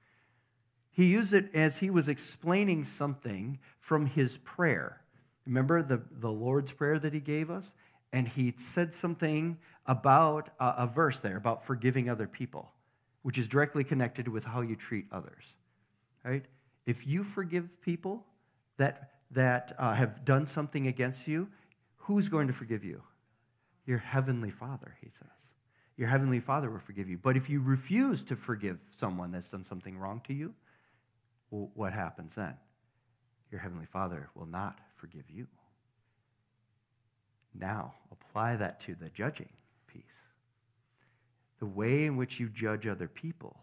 He 0.97 1.05
used 1.05 1.35
it 1.35 1.53
as 1.53 1.77
he 1.77 1.91
was 1.91 2.07
explaining 2.07 2.83
something 2.83 3.59
from 3.79 4.07
his 4.07 4.37
prayer. 4.37 4.99
Remember 5.45 5.83
the, 5.83 6.01
the 6.11 6.31
Lord's 6.31 6.71
Prayer 6.71 6.97
that 6.97 7.13
he 7.13 7.19
gave 7.19 7.51
us? 7.51 7.75
And 8.11 8.27
he 8.27 8.55
said 8.57 8.95
something 8.95 9.59
about 9.85 10.49
a, 10.59 10.73
a 10.79 10.87
verse 10.87 11.19
there 11.19 11.37
about 11.37 11.63
forgiving 11.63 12.09
other 12.09 12.25
people, 12.25 12.71
which 13.21 13.37
is 13.37 13.47
directly 13.47 13.83
connected 13.83 14.27
with 14.27 14.43
how 14.43 14.61
you 14.61 14.75
treat 14.75 15.05
others. 15.11 15.53
Right? 16.25 16.45
If 16.87 17.05
you 17.05 17.23
forgive 17.23 17.79
people, 17.79 18.25
that 18.77 19.11
that 19.29 19.75
uh, 19.77 19.93
have 19.93 20.25
done 20.25 20.47
something 20.47 20.87
against 20.87 21.27
you, 21.27 21.47
who's 21.97 22.27
going 22.27 22.47
to 22.47 22.53
forgive 22.53 22.83
you? 22.83 23.03
Your 23.85 23.99
heavenly 23.99 24.49
Father, 24.49 24.95
he 24.99 25.11
says. 25.11 25.53
Your 25.95 26.07
heavenly 26.07 26.39
Father 26.39 26.71
will 26.71 26.79
forgive 26.79 27.07
you. 27.07 27.19
But 27.19 27.37
if 27.37 27.51
you 27.51 27.61
refuse 27.61 28.23
to 28.23 28.35
forgive 28.35 28.81
someone 28.95 29.31
that's 29.31 29.49
done 29.49 29.63
something 29.63 29.99
wrong 29.99 30.21
to 30.25 30.33
you, 30.33 30.55
well, 31.51 31.71
what 31.73 31.93
happens 31.93 32.35
then? 32.35 32.53
Your 33.51 33.61
heavenly 33.61 33.85
Father 33.85 34.29
will 34.35 34.45
not 34.45 34.79
forgive 34.95 35.29
you. 35.29 35.47
Now, 37.53 37.93
apply 38.11 38.57
that 38.57 38.79
to 38.81 38.95
the 38.95 39.09
judging 39.09 39.49
piece. 39.87 40.03
The 41.59 41.65
way 41.65 42.05
in 42.05 42.17
which 42.17 42.39
you 42.39 42.49
judge 42.49 42.85
other 42.85 43.07
people 43.07 43.57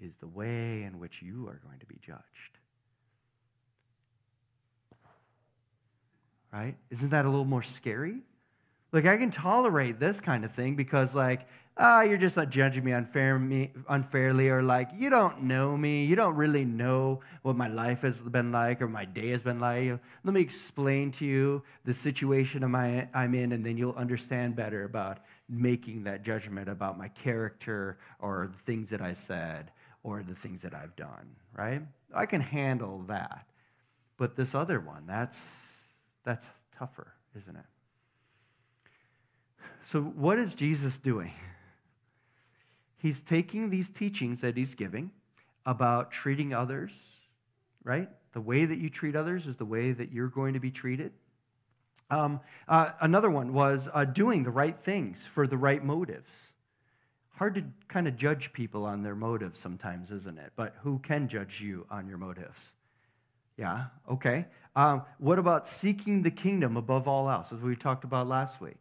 is 0.00 0.16
the 0.16 0.28
way 0.28 0.82
in 0.82 0.98
which 0.98 1.22
you 1.22 1.46
are 1.48 1.60
going 1.64 1.78
to 1.78 1.86
be 1.86 1.98
judged. 2.04 2.58
right? 6.52 6.74
Isn't 6.90 7.10
that 7.10 7.24
a 7.24 7.28
little 7.28 7.44
more 7.44 7.62
scary? 7.62 8.22
Like, 8.92 9.06
I 9.06 9.16
can 9.16 9.30
tolerate 9.30 10.00
this 10.00 10.20
kind 10.20 10.44
of 10.44 10.52
thing 10.52 10.74
because, 10.74 11.14
like, 11.14 11.46
ah, 11.80 12.02
you're 12.02 12.18
just 12.18 12.36
not 12.36 12.50
judging 12.50 12.84
me 12.84 12.92
unfairly, 12.92 14.48
or 14.50 14.62
like, 14.62 14.90
you 14.94 15.08
don't 15.08 15.42
know 15.42 15.76
me. 15.76 16.04
You 16.04 16.14
don't 16.14 16.36
really 16.36 16.64
know 16.64 17.20
what 17.42 17.56
my 17.56 17.68
life 17.68 18.02
has 18.02 18.20
been 18.20 18.52
like 18.52 18.82
or 18.82 18.88
my 18.88 19.06
day 19.06 19.30
has 19.30 19.42
been 19.42 19.58
like. 19.58 19.98
Let 20.22 20.34
me 20.34 20.40
explain 20.42 21.10
to 21.12 21.24
you 21.24 21.62
the 21.84 21.94
situation 21.94 22.62
I'm 22.62 23.34
in, 23.34 23.52
and 23.52 23.64
then 23.64 23.78
you'll 23.78 23.94
understand 23.94 24.54
better 24.54 24.84
about 24.84 25.20
making 25.48 26.04
that 26.04 26.22
judgment 26.22 26.68
about 26.68 26.98
my 26.98 27.08
character 27.08 27.98
or 28.20 28.50
the 28.52 28.58
things 28.58 28.90
that 28.90 29.00
I 29.00 29.14
said 29.14 29.72
or 30.02 30.22
the 30.22 30.34
things 30.34 30.62
that 30.62 30.74
I've 30.74 30.94
done, 30.96 31.34
right? 31.56 31.82
I 32.14 32.26
can 32.26 32.42
handle 32.42 33.04
that. 33.08 33.46
But 34.18 34.36
this 34.36 34.54
other 34.54 34.80
one, 34.80 35.06
that's, 35.06 35.80
that's 36.24 36.46
tougher, 36.78 37.14
isn't 37.34 37.56
it? 37.56 37.64
So, 39.84 40.02
what 40.02 40.38
is 40.38 40.54
Jesus 40.54 40.98
doing? 40.98 41.32
He's 43.00 43.22
taking 43.22 43.70
these 43.70 43.88
teachings 43.88 44.42
that 44.42 44.58
he's 44.58 44.74
giving 44.74 45.10
about 45.64 46.10
treating 46.10 46.52
others, 46.52 46.92
right? 47.82 48.10
The 48.32 48.42
way 48.42 48.66
that 48.66 48.78
you 48.78 48.90
treat 48.90 49.16
others 49.16 49.46
is 49.46 49.56
the 49.56 49.64
way 49.64 49.92
that 49.92 50.12
you're 50.12 50.28
going 50.28 50.52
to 50.52 50.60
be 50.60 50.70
treated. 50.70 51.12
Um, 52.10 52.40
uh, 52.68 52.90
another 53.00 53.30
one 53.30 53.54
was 53.54 53.88
uh, 53.94 54.04
doing 54.04 54.42
the 54.42 54.50
right 54.50 54.78
things 54.78 55.26
for 55.26 55.46
the 55.46 55.56
right 55.56 55.82
motives. 55.82 56.52
Hard 57.36 57.54
to 57.54 57.64
kind 57.88 58.06
of 58.06 58.16
judge 58.16 58.52
people 58.52 58.84
on 58.84 59.02
their 59.02 59.14
motives 59.14 59.58
sometimes, 59.58 60.10
isn't 60.10 60.38
it? 60.38 60.52
But 60.54 60.74
who 60.82 60.98
can 60.98 61.26
judge 61.26 61.62
you 61.62 61.86
on 61.90 62.06
your 62.06 62.18
motives? 62.18 62.74
Yeah, 63.56 63.86
okay. 64.10 64.46
Um, 64.76 65.04
what 65.18 65.38
about 65.38 65.66
seeking 65.66 66.20
the 66.20 66.30
kingdom 66.30 66.76
above 66.76 67.08
all 67.08 67.30
else, 67.30 67.50
as 67.50 67.60
we 67.60 67.76
talked 67.76 68.04
about 68.04 68.28
last 68.28 68.60
week? 68.60 68.76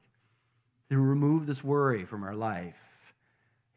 To 0.90 0.98
remove 0.98 1.46
this 1.46 1.64
worry 1.64 2.04
from 2.04 2.24
our 2.24 2.36
life. 2.36 2.99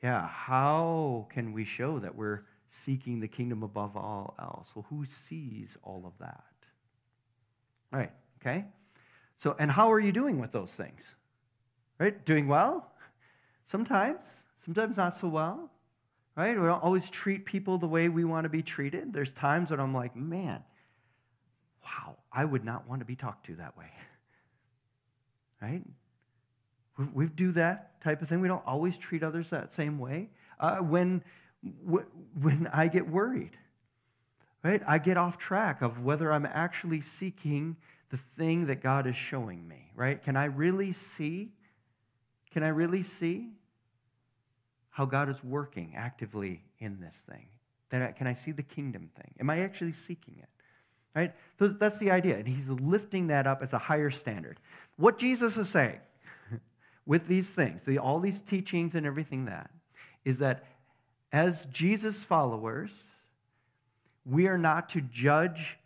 Yeah, 0.03 0.27
how 0.27 1.29
can 1.31 1.53
we 1.53 1.65
show 1.65 2.01
that 2.01 2.17
we're 2.17 2.45
seeking 2.69 3.21
the 3.21 3.29
kingdom 3.29 3.63
above 3.63 3.97
all 3.97 4.35
else? 4.39 4.75
Well, 4.75 4.87
who 4.91 5.05
sees 5.05 5.77
all 5.83 6.05
of 6.05 6.13
that? 6.19 6.45
All 7.93 8.01
right, 8.01 8.13
okay? 8.41 8.65
So, 9.37 9.55
and 9.59 9.71
how 9.71 9.93
are 9.93 10.01
you 10.01 10.13
doing 10.13 10.41
with 10.41 10.51
those 10.51 10.73
things? 10.73 11.15
Right? 11.99 12.25
Doing 12.25 12.49
well? 12.49 12.93
Sometimes, 13.67 14.43
sometimes 14.59 14.97
not 14.97 15.17
so 15.17 15.29
well. 15.29 15.71
Right? 16.35 16.59
We 16.59 16.67
don't 16.67 16.83
always 16.83 17.11
treat 17.11 17.45
people 17.45 17.79
the 17.79 17.87
way 17.87 18.09
we 18.09 18.25
want 18.25 18.45
to 18.45 18.49
be 18.49 18.63
treated. 18.63 19.13
There's 19.13 19.33
times 19.33 19.71
when 19.71 19.79
I'm 19.79 19.95
like, 19.95 20.17
man, 20.17 20.65
wow, 21.85 22.17
I 22.33 22.45
would 22.45 22.65
not 22.65 22.89
want 22.89 23.01
to 23.01 23.05
be 23.05 23.17
talked 23.17 23.47
to 23.47 23.57
that 23.57 23.77
way. 23.77 23.87
Right? 25.61 25.83
We 27.15 27.27
do 27.27 27.53
that 27.53 28.01
type 28.03 28.23
of 28.23 28.29
thing. 28.29 28.41
We 28.41 28.49
don't 28.49 28.67
always 28.67 28.99
treat 28.99 29.23
others 29.23 29.51
that 29.51 29.73
same 29.73 29.99
way. 29.99 30.29
Uh, 30.61 30.77
when, 30.77 31.23
when 31.83 32.69
I 32.73 32.89
get 32.89 33.09
worried, 33.09 33.57
right, 34.63 34.83
I 34.87 34.99
get 34.99 35.17
off 35.17 35.39
track 35.39 35.83
of 35.83 36.05
whether 36.05 36.33
I'm 36.33 36.47
actually 36.47 37.01
seeking 37.01 37.77
the 38.11 38.17
thing 38.17 38.67
that 38.67 38.83
God 38.83 39.07
is 39.07 39.17
showing 39.17 39.67
me, 39.67 39.91
right? 39.95 40.23
Can 40.23 40.37
I 40.37 40.45
really 40.45 40.93
see? 40.93 41.53
Can 42.51 42.63
I 42.63 42.69
really 42.69 43.03
see 43.03 43.49
how 44.91 45.07
God 45.07 45.31
is 45.31 45.43
working 45.43 45.95
actively 45.97 46.63
in 46.79 47.01
this 47.01 47.25
thing? 47.29 47.47
That 47.89 48.03
I, 48.03 48.13
can 48.13 48.27
I 48.27 48.35
see 48.35 48.53
the 48.53 48.63
kingdom 48.63 49.11
thing? 49.17 49.33
Am 49.41 49.49
I 49.49 49.61
actually 49.61 49.93
seeking 49.93 50.37
it? 50.39 50.49
Right? 51.15 51.35
So 51.59 51.69
that's 51.69 51.99
the 51.99 52.11
idea. 52.11 52.37
And 52.37 52.47
he's 52.47 52.69
lifting 52.69 53.29
that 53.29 53.47
up 53.47 53.63
as 53.63 53.73
a 53.73 53.79
higher 53.79 54.11
standard. 54.11 54.61
What 54.97 55.19
Jesus 55.19 55.57
is 55.57 55.69
saying 55.69 56.01
with 57.07 57.27
these 57.27 57.51
things, 57.51 57.83
the, 57.85 57.99
all 57.99 58.21
these 58.21 58.41
teachings 58.41 58.95
and 58.95 59.07
everything 59.07 59.47
that, 59.47 59.71
is 60.25 60.39
that 60.39 60.65
as 61.33 61.65
Jesus 61.67 62.23
followers, 62.23 62.93
we 64.25 64.47
are 64.47 64.59
not 64.59 64.89
to 64.91 65.01
judge 65.01 65.79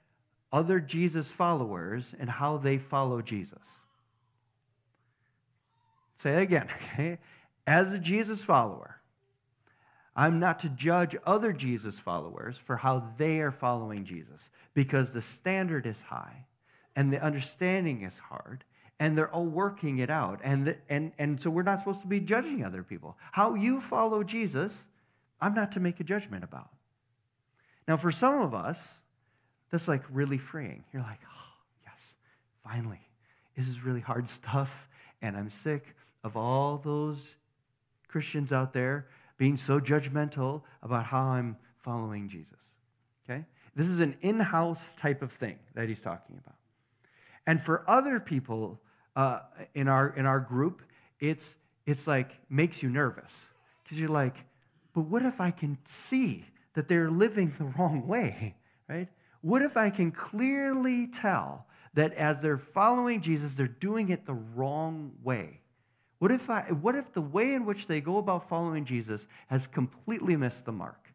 other 0.52 0.80
Jesus 0.80 1.30
followers 1.30 2.14
and 2.18 2.28
how 2.28 2.58
they 2.58 2.78
follow 2.78 3.23
Jesus. 3.23 3.62
Say 6.14 6.42
again, 6.42 6.68
okay? 6.92 7.18
As 7.66 7.92
a 7.92 7.99
Jesus 7.99 8.44
follower, 8.44 9.00
I'm 10.14 10.40
not 10.40 10.61
to 10.61 10.70
judge 10.70 11.14
other 11.26 11.52
Jesus 11.52 11.99
followers 11.99 12.56
for 12.56 12.76
how 12.76 13.12
they 13.18 13.40
are 13.40 13.50
following 13.50 14.04
Jesus 14.04 14.49
because 14.73 15.11
the 15.11 15.20
standard 15.20 15.87
is 15.87 16.00
high 16.00 16.46
and 16.94 17.12
the 17.12 17.23
understanding 17.23 18.02
is 18.02 18.18
hard 18.18 18.64
and 18.98 19.16
they're 19.16 19.30
all 19.30 19.44
working 19.44 19.98
it 19.98 20.10
out. 20.10 20.40
And, 20.42 20.66
the, 20.66 20.76
and, 20.88 21.12
and 21.18 21.40
so 21.40 21.50
we're 21.50 21.62
not 21.62 21.80
supposed 21.80 22.00
to 22.02 22.06
be 22.06 22.20
judging 22.20 22.64
other 22.64 22.82
people. 22.82 23.16
How 23.32 23.54
you 23.54 23.80
follow 23.80 24.22
Jesus, 24.22 24.86
I'm 25.40 25.54
not 25.54 25.72
to 25.72 25.80
make 25.80 26.00
a 26.00 26.04
judgment 26.04 26.44
about. 26.44 26.70
Now, 27.86 27.96
for 27.96 28.10
some 28.10 28.40
of 28.40 28.54
us, 28.54 28.98
that's 29.70 29.86
like 29.86 30.02
really 30.10 30.38
freeing. 30.38 30.84
You're 30.92 31.02
like, 31.02 31.20
oh, 31.24 31.48
yes, 31.84 32.14
finally. 32.64 33.00
This 33.56 33.68
is 33.68 33.84
really 33.84 34.00
hard 34.00 34.28
stuff, 34.28 34.88
and 35.22 35.36
I'm 35.36 35.48
sick 35.48 35.94
of 36.24 36.36
all 36.36 36.78
those 36.78 37.36
Christians 38.08 38.52
out 38.52 38.72
there 38.72 39.06
being 39.38 39.56
so 39.56 39.80
judgmental 39.80 40.62
about 40.82 41.04
how 41.04 41.22
I'm 41.22 41.56
following 41.78 42.28
Jesus. 42.28 42.58
Okay? 43.24 43.44
This 43.74 43.88
is 43.88 44.00
an 44.00 44.16
in 44.22 44.40
house 44.40 44.94
type 44.96 45.22
of 45.22 45.32
thing 45.32 45.58
that 45.74 45.88
he's 45.88 46.00
talking 46.00 46.38
about. 46.42 46.56
And 47.46 47.60
for 47.60 47.88
other 47.88 48.18
people 48.18 48.80
uh, 49.16 49.40
in, 49.75 49.88
our, 49.88 50.11
in 50.11 50.26
our 50.26 50.38
group, 50.38 50.82
it's, 51.18 51.56
it's 51.87 52.06
like 52.06 52.38
makes 52.49 52.82
you 52.82 52.90
nervous 52.90 53.35
because 53.82 53.99
you're 53.99 54.08
like, 54.08 54.37
but 54.92 55.02
what 55.02 55.23
if 55.23 55.40
I 55.40 55.50
can 55.50 55.78
see 55.88 56.44
that 56.75 56.87
they're 56.87 57.11
living 57.11 57.52
the 57.58 57.64
wrong 57.64 58.06
way, 58.06 58.54
right? 58.88 59.08
What 59.40 59.62
if 59.62 59.76
I 59.76 59.90
can 59.90 60.12
clearly 60.12 61.06
tell 61.06 61.66
that 61.94 62.12
as 62.14 62.42
they're 62.42 62.58
following 62.58 63.20
Jesus, 63.20 63.54
they're 63.54 63.66
doing 63.66 64.11
it 64.11 64.26
the 64.26 64.35
wrong 64.35 65.12
way? 65.23 65.61
What 66.18 66.30
if, 66.30 66.49
I, 66.50 66.62
what 66.73 66.94
if 66.94 67.12
the 67.12 67.23
way 67.23 67.54
in 67.54 67.64
which 67.64 67.87
they 67.87 68.00
go 68.00 68.18
about 68.18 68.49
following 68.49 68.85
Jesus 68.85 69.26
has 69.49 69.66
completely 69.66 70.37
missed 70.37 70.64
the 70.64 70.73
mark? 70.73 71.12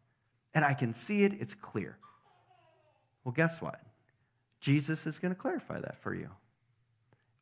And 0.54 0.64
I 0.64 0.74
can 0.74 0.92
see 0.94 1.24
it, 1.24 1.34
it's 1.40 1.54
clear. 1.54 1.98
Well, 3.24 3.32
guess 3.32 3.62
what? 3.62 3.80
Jesus 4.60 5.06
is 5.06 5.18
going 5.18 5.34
to 5.34 5.40
clarify 5.40 5.80
that 5.80 5.96
for 5.96 6.14
you. 6.14 6.30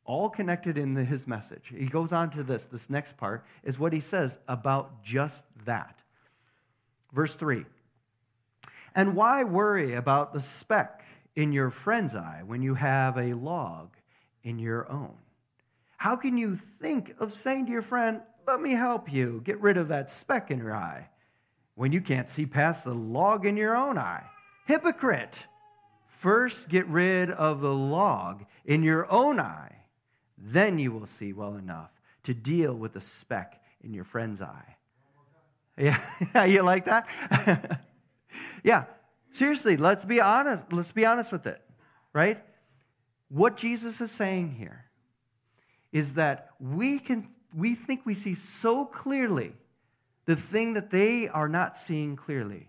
All 0.05 0.29
connected 0.29 0.77
in 0.77 0.93
the, 0.93 1.03
his 1.03 1.27
message. 1.27 1.73
He 1.75 1.85
goes 1.85 2.11
on 2.11 2.31
to 2.31 2.43
this. 2.43 2.65
This 2.65 2.89
next 2.89 3.17
part 3.17 3.45
is 3.63 3.77
what 3.77 3.93
he 3.93 3.99
says 3.99 4.39
about 4.47 5.03
just 5.03 5.45
that. 5.65 5.99
Verse 7.13 7.33
3 7.35 7.65
and 8.95 9.15
why 9.15 9.43
worry 9.43 9.93
about 9.93 10.33
the 10.33 10.39
speck 10.39 11.05
in 11.35 11.51
your 11.51 11.69
friend's 11.69 12.15
eye 12.15 12.41
when 12.45 12.61
you 12.61 12.75
have 12.75 13.17
a 13.17 13.33
log 13.33 13.95
in 14.43 14.59
your 14.59 14.91
own? 14.91 15.15
How 15.97 16.15
can 16.15 16.37
you 16.37 16.55
think 16.55 17.15
of 17.19 17.31
saying 17.31 17.67
to 17.67 17.71
your 17.71 17.81
friend, 17.81 18.21
Let 18.47 18.59
me 18.59 18.71
help 18.71 19.11
you 19.11 19.41
get 19.43 19.61
rid 19.61 19.77
of 19.77 19.89
that 19.89 20.11
speck 20.11 20.51
in 20.51 20.59
your 20.59 20.75
eye, 20.75 21.07
when 21.75 21.91
you 21.91 22.01
can't 22.01 22.27
see 22.27 22.45
past 22.45 22.83
the 22.83 22.93
log 22.93 23.45
in 23.45 23.55
your 23.55 23.77
own 23.77 23.97
eye? 23.97 24.25
Hypocrite! 24.65 25.47
First 26.07 26.69
get 26.69 26.85
rid 26.87 27.31
of 27.31 27.61
the 27.61 27.73
log 27.73 28.45
in 28.65 28.83
your 28.83 29.09
own 29.11 29.39
eye, 29.39 29.80
then 30.43 30.79
you 30.79 30.91
will 30.91 31.05
see 31.05 31.33
well 31.33 31.55
enough 31.55 31.91
to 32.23 32.33
deal 32.33 32.73
with 32.73 32.93
the 32.93 33.01
speck 33.01 33.61
in 33.83 33.93
your 33.93 34.03
friend's 34.03 34.41
eye. 34.41 34.75
Yeah, 35.77 36.45
you 36.45 36.61
like 36.63 36.85
that? 36.85 37.81
yeah, 38.63 38.85
seriously, 39.31 39.77
let's 39.77 40.05
be 40.05 40.21
honest. 40.21 40.65
Let's 40.71 40.91
be 40.91 41.05
honest 41.05 41.31
with 41.31 41.47
it, 41.47 41.61
right? 42.13 42.41
What 43.29 43.57
Jesus 43.57 44.01
is 44.01 44.11
saying 44.11 44.51
here 44.51 44.85
is 45.91 46.15
that 46.15 46.49
we 46.59 46.99
can 46.99 47.29
we 47.55 47.75
think 47.75 48.05
we 48.05 48.13
see 48.13 48.35
so 48.35 48.85
clearly 48.85 49.53
the 50.25 50.35
thing 50.35 50.73
that 50.73 50.89
they 50.91 51.27
are 51.27 51.49
not 51.49 51.77
seeing 51.77 52.15
clearly. 52.15 52.67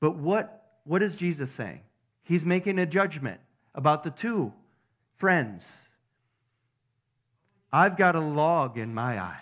But 0.00 0.16
what, 0.16 0.62
what 0.84 1.02
is 1.02 1.16
Jesus 1.16 1.50
saying? 1.50 1.80
He's 2.22 2.44
making 2.44 2.78
a 2.78 2.86
judgment 2.86 3.40
about 3.74 4.02
the 4.02 4.10
two 4.10 4.52
friends. 5.16 5.88
I've 7.72 7.96
got 7.96 8.14
a 8.14 8.20
log 8.20 8.76
in 8.76 8.92
my 8.92 9.18
eye. 9.18 9.40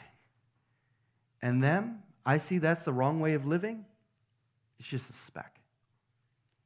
And 1.42 1.62
them, 1.62 2.02
I 2.24 2.38
see 2.38 2.58
that's 2.58 2.84
the 2.84 2.92
wrong 2.92 3.20
way 3.20 3.34
of 3.34 3.46
living. 3.46 3.84
It's 4.78 4.88
just 4.88 5.10
a 5.10 5.14
speck. 5.14 5.60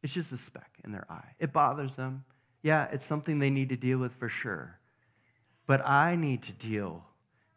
It's 0.02 0.12
just 0.12 0.32
a 0.32 0.36
speck 0.36 0.78
in 0.84 0.92
their 0.92 1.06
eye. 1.10 1.30
It 1.38 1.52
bothers 1.52 1.96
them. 1.96 2.24
Yeah, 2.62 2.88
it's 2.92 3.06
something 3.06 3.38
they 3.38 3.50
need 3.50 3.70
to 3.70 3.76
deal 3.76 3.98
with 3.98 4.14
for 4.14 4.28
sure. 4.28 4.78
But 5.66 5.86
I 5.86 6.16
need 6.16 6.42
to 6.42 6.52
deal 6.52 7.04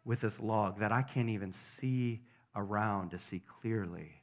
with 0.04 0.20
this 0.22 0.40
log 0.40 0.80
that 0.80 0.92
I 0.92 1.02
can't 1.02 1.28
even 1.28 1.52
see 1.52 2.22
around 2.56 3.10
to 3.10 3.18
see 3.18 3.42
clearly 3.60 4.22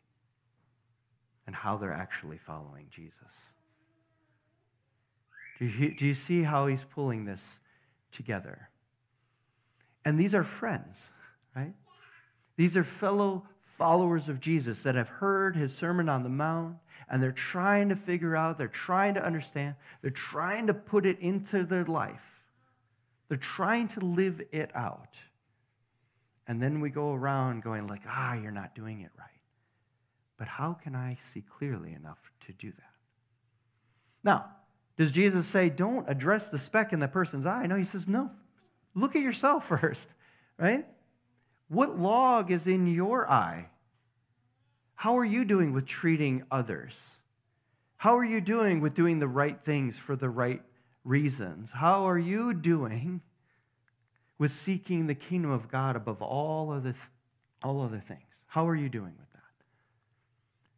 and 1.45 1.55
how 1.55 1.77
they're 1.77 1.93
actually 1.93 2.37
following 2.37 2.87
Jesus. 2.89 3.13
Do 5.59 5.65
you, 5.65 5.93
do 5.93 6.07
you 6.07 6.13
see 6.13 6.43
how 6.43 6.67
he's 6.67 6.83
pulling 6.83 7.25
this 7.25 7.59
together? 8.11 8.69
And 10.05 10.19
these 10.19 10.35
are 10.35 10.43
friends, 10.43 11.11
right? 11.55 11.73
These 12.55 12.77
are 12.77 12.83
fellow 12.83 13.47
followers 13.61 14.29
of 14.29 14.39
Jesus 14.39 14.83
that 14.83 14.95
have 14.95 15.09
heard 15.09 15.55
his 15.55 15.75
Sermon 15.75 16.07
on 16.07 16.23
the 16.23 16.29
Mount 16.29 16.77
and 17.09 17.21
they're 17.21 17.33
trying 17.33 17.89
to 17.89 17.95
figure 17.95 18.35
out, 18.35 18.57
they're 18.57 18.67
trying 18.69 19.15
to 19.15 19.25
understand, 19.25 19.75
they're 20.01 20.09
trying 20.11 20.67
to 20.67 20.73
put 20.73 21.05
it 21.05 21.19
into 21.19 21.65
their 21.65 21.83
life. 21.83 22.41
They're 23.27 23.37
trying 23.37 23.89
to 23.89 23.99
live 23.99 24.41
it 24.51 24.71
out. 24.73 25.17
And 26.47 26.61
then 26.61 26.79
we 26.79 26.89
go 26.89 27.11
around 27.11 27.63
going 27.63 27.87
like, 27.87 28.03
"Ah, 28.07 28.35
you're 28.35 28.51
not 28.51 28.75
doing 28.75 29.01
it 29.01 29.11
right." 29.17 29.29
But 30.37 30.47
how 30.47 30.73
can 30.73 30.95
I 30.95 31.17
see 31.19 31.41
clearly 31.41 31.93
enough 31.93 32.31
to 32.41 32.53
do 32.53 32.71
that? 32.71 32.93
Now, 34.23 34.45
does 34.97 35.11
Jesus 35.11 35.47
say, 35.47 35.69
don't 35.69 36.09
address 36.09 36.49
the 36.49 36.57
speck 36.57 36.93
in 36.93 36.99
the 36.99 37.07
person's 37.07 37.45
eye? 37.45 37.65
No, 37.67 37.75
he 37.75 37.83
says, 37.83 38.07
no. 38.07 38.31
Look 38.95 39.15
at 39.15 39.21
yourself 39.21 39.65
first, 39.67 40.09
right? 40.57 40.85
What 41.67 41.97
log 41.97 42.51
is 42.51 42.67
in 42.67 42.87
your 42.87 43.29
eye? 43.29 43.69
How 44.95 45.17
are 45.17 45.25
you 45.25 45.45
doing 45.45 45.73
with 45.73 45.85
treating 45.85 46.43
others? 46.49 46.95
How 47.97 48.17
are 48.17 48.23
you 48.23 48.39
doing 48.39 48.81
with 48.81 48.93
doing 48.93 49.19
the 49.19 49.27
right 49.27 49.59
things 49.63 49.97
for 49.99 50.15
the 50.15 50.29
right 50.29 50.61
reasons? 51.03 51.71
How 51.71 52.07
are 52.07 52.19
you 52.19 52.53
doing 52.53 53.21
with 54.37 54.51
seeking 54.51 55.07
the 55.07 55.15
kingdom 55.15 55.51
of 55.51 55.69
God 55.69 55.95
above 55.95 56.21
all 56.21 56.71
other, 56.71 56.93
all 57.63 57.81
other 57.81 57.99
things? 57.99 58.21
How 58.47 58.67
are 58.67 58.75
you 58.75 58.89
doing 58.89 59.13
with 59.19 59.31
that? 59.33 59.41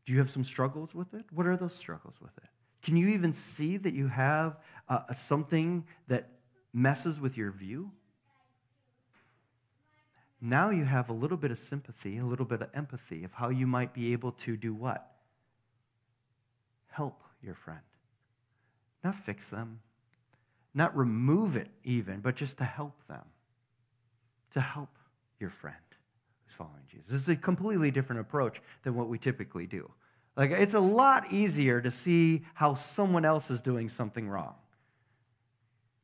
Do 0.05 0.13
you 0.13 0.19
have 0.19 0.29
some 0.29 0.43
struggles 0.43 0.95
with 0.95 1.13
it? 1.13 1.25
What 1.31 1.45
are 1.45 1.57
those 1.57 1.75
struggles 1.75 2.15
with 2.21 2.35
it? 2.37 2.49
Can 2.81 2.95
you 2.95 3.09
even 3.09 3.33
see 3.33 3.77
that 3.77 3.93
you 3.93 4.07
have 4.07 4.57
uh, 4.87 5.13
something 5.13 5.85
that 6.07 6.29
messes 6.73 7.19
with 7.19 7.37
your 7.37 7.51
view? 7.51 7.91
Now 10.39 10.69
you 10.69 10.85
have 10.85 11.09
a 11.09 11.13
little 11.13 11.37
bit 11.37 11.51
of 11.51 11.57
sympathy, 11.57 12.17
a 12.17 12.25
little 12.25 12.45
bit 12.45 12.61
of 12.61 12.69
empathy 12.73 13.23
of 13.23 13.33
how 13.33 13.49
you 13.49 13.65
might 13.65 13.93
be 13.93 14.13
able 14.13 14.33
to 14.33 14.55
do 14.55 14.73
what? 14.73 15.11
Help 16.87 17.21
your 17.41 17.55
friend. 17.55 17.79
Not 19.03 19.15
fix 19.15 19.49
them, 19.49 19.79
not 20.73 20.95
remove 20.95 21.55
it 21.55 21.69
even, 21.83 22.19
but 22.19 22.35
just 22.35 22.57
to 22.57 22.63
help 22.63 22.95
them, 23.07 23.23
to 24.51 24.61
help 24.61 24.89
your 25.39 25.49
friend 25.49 25.75
who's 26.43 26.53
following 26.53 26.83
Jesus. 26.87 27.07
This 27.09 27.21
is 27.23 27.29
a 27.29 27.35
completely 27.35 27.89
different 27.89 28.21
approach 28.21 28.61
than 28.83 28.95
what 28.95 29.07
we 29.07 29.17
typically 29.17 29.65
do. 29.65 29.89
Like, 30.35 30.51
it's 30.51 30.75
a 30.75 30.79
lot 30.79 31.31
easier 31.31 31.81
to 31.81 31.89
see 31.89 32.43
how 32.53 32.75
someone 32.75 33.25
else 33.25 33.49
is 33.49 33.61
doing 33.61 33.89
something 33.89 34.29
wrong. 34.29 34.53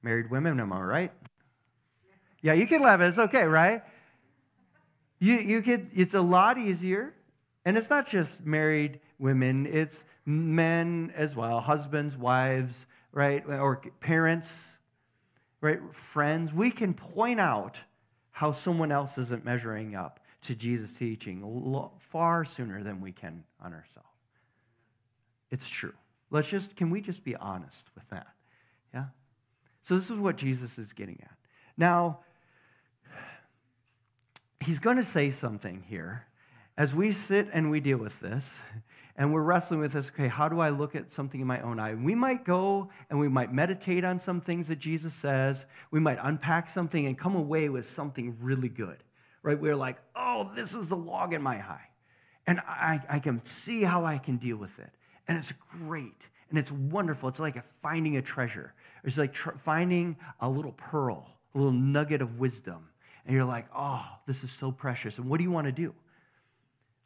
Married 0.02 0.32
women, 0.32 0.60
am 0.60 0.74
I 0.74 0.82
right? 0.82 1.12
Yeah, 2.42 2.54
you 2.54 2.66
can 2.66 2.82
laugh. 2.82 3.00
It's 3.00 3.20
okay, 3.20 3.46
right? 3.46 3.84
You, 5.24 5.38
you 5.38 5.62
could, 5.62 5.90
it's 5.96 6.16
a 6.16 6.22
lot 6.22 6.58
easier. 6.58 7.14
And 7.64 7.78
it's 7.78 7.90
not 7.90 8.10
just 8.10 8.46
married 8.46 9.00
women, 9.20 9.66
it's 9.66 10.04
men 10.26 11.14
as 11.16 11.34
well, 11.34 11.62
husbands, 11.62 12.18
wives, 12.18 12.88
right? 13.14 13.42
Or 13.48 13.78
parents, 14.02 14.76
right? 15.62 15.80
Friends. 15.94 16.52
We 16.52 16.72
can 16.72 16.94
point 16.94 17.40
out 17.40 17.80
how 18.32 18.52
someone 18.52 18.92
else 18.92 19.18
isn't 19.18 19.46
measuring 19.46 19.96
up 19.96 20.20
to 20.42 20.56
Jesus' 20.56 20.94
teaching 20.94 21.42
far 22.00 22.44
sooner 22.44 22.84
than 22.84 23.00
we 23.00 23.14
can 23.14 23.46
on 23.62 23.72
ourselves. 23.72 24.10
It's 25.52 25.70
true. 25.70 25.94
Let's 26.32 26.50
just, 26.50 26.76
can 26.76 26.90
we 26.90 27.00
just 27.00 27.24
be 27.24 27.38
honest 27.38 27.88
with 27.96 28.10
that? 28.10 28.28
Yeah? 28.94 29.06
So, 29.84 29.96
this 29.96 30.10
is 30.10 30.18
what 30.18 30.36
Jesus 30.36 30.78
is 30.78 30.92
getting 30.92 31.20
at. 31.24 31.38
Now, 31.78 32.20
he's 34.64 34.80
going 34.80 34.98
to 34.98 35.06
say 35.06 35.30
something 35.30 35.84
here. 35.88 36.26
As 36.78 36.96
we 36.96 37.12
sit 37.12 37.50
and 37.54 37.70
we 37.70 37.80
deal 37.80 37.98
with 37.98 38.20
this 38.20 38.60
and 39.16 39.32
we're 39.32 39.44
wrestling 39.44 39.80
with 39.80 39.92
this 39.92 40.10
okay 40.10 40.28
how 40.28 40.50
do 40.50 40.60
i 40.60 40.70
look 40.70 40.96
at 40.96 41.12
something 41.12 41.40
in 41.40 41.46
my 41.46 41.62
own 41.62 41.80
eye? 41.80 41.94
We 41.94 42.16
might 42.16 42.46
go 42.46 42.90
and 43.10 43.20
we 43.20 43.28
might 43.28 43.54
meditate 43.54 44.04
on 44.04 44.18
some 44.18 44.42
things 44.42 44.70
that 44.70 44.80
jesus 44.80 45.14
says. 45.14 45.66
We 45.92 46.00
might 46.00 46.18
unpack 46.22 46.70
something 46.70 47.06
and 47.06 47.18
come 47.18 47.36
away 47.36 47.70
with 47.70 47.86
something 47.86 48.38
really 48.42 48.70
good 48.70 48.98
right? 49.44 49.60
We're 49.60 49.76
like 49.76 49.98
oh 50.16 50.50
this 50.56 50.74
is 50.74 50.88
the 50.88 50.96
log 50.98 51.34
in 51.34 51.44
my 51.44 51.58
eye. 51.58 51.90
And 52.48 52.60
i, 52.68 53.00
I 53.08 53.20
can 53.20 53.46
see 53.46 53.84
how 53.84 54.06
i 54.06 54.18
can 54.18 54.38
deal 54.38 54.58
with 54.58 54.80
it. 54.80 54.90
And 55.28 55.38
it's 55.38 55.52
great. 55.52 56.28
And 56.50 56.58
it's 56.58 56.72
wonderful. 56.72 57.30
It's 57.30 57.40
like 57.40 57.64
finding 57.64 58.18
a 58.18 58.22
treasure. 58.22 58.74
It's 59.04 59.18
like 59.18 59.34
tr- 59.34 59.58
finding 59.58 60.18
a 60.40 60.50
little 60.50 60.74
pearl 60.74 61.28
a 61.54 61.58
little 61.60 61.72
nugget 61.72 62.22
of 62.22 62.40
wisdom 62.40 62.90
and 63.26 63.36
you're 63.36 63.46
like, 63.46 63.68
oh, 63.76 64.06
this 64.26 64.44
is 64.44 64.52
so 64.52 64.72
precious. 64.72 65.18
And 65.18 65.30
what 65.30 65.38
do 65.38 65.44
you 65.44 65.52
want 65.52 65.68
to 65.68 65.72
do? 65.72 65.94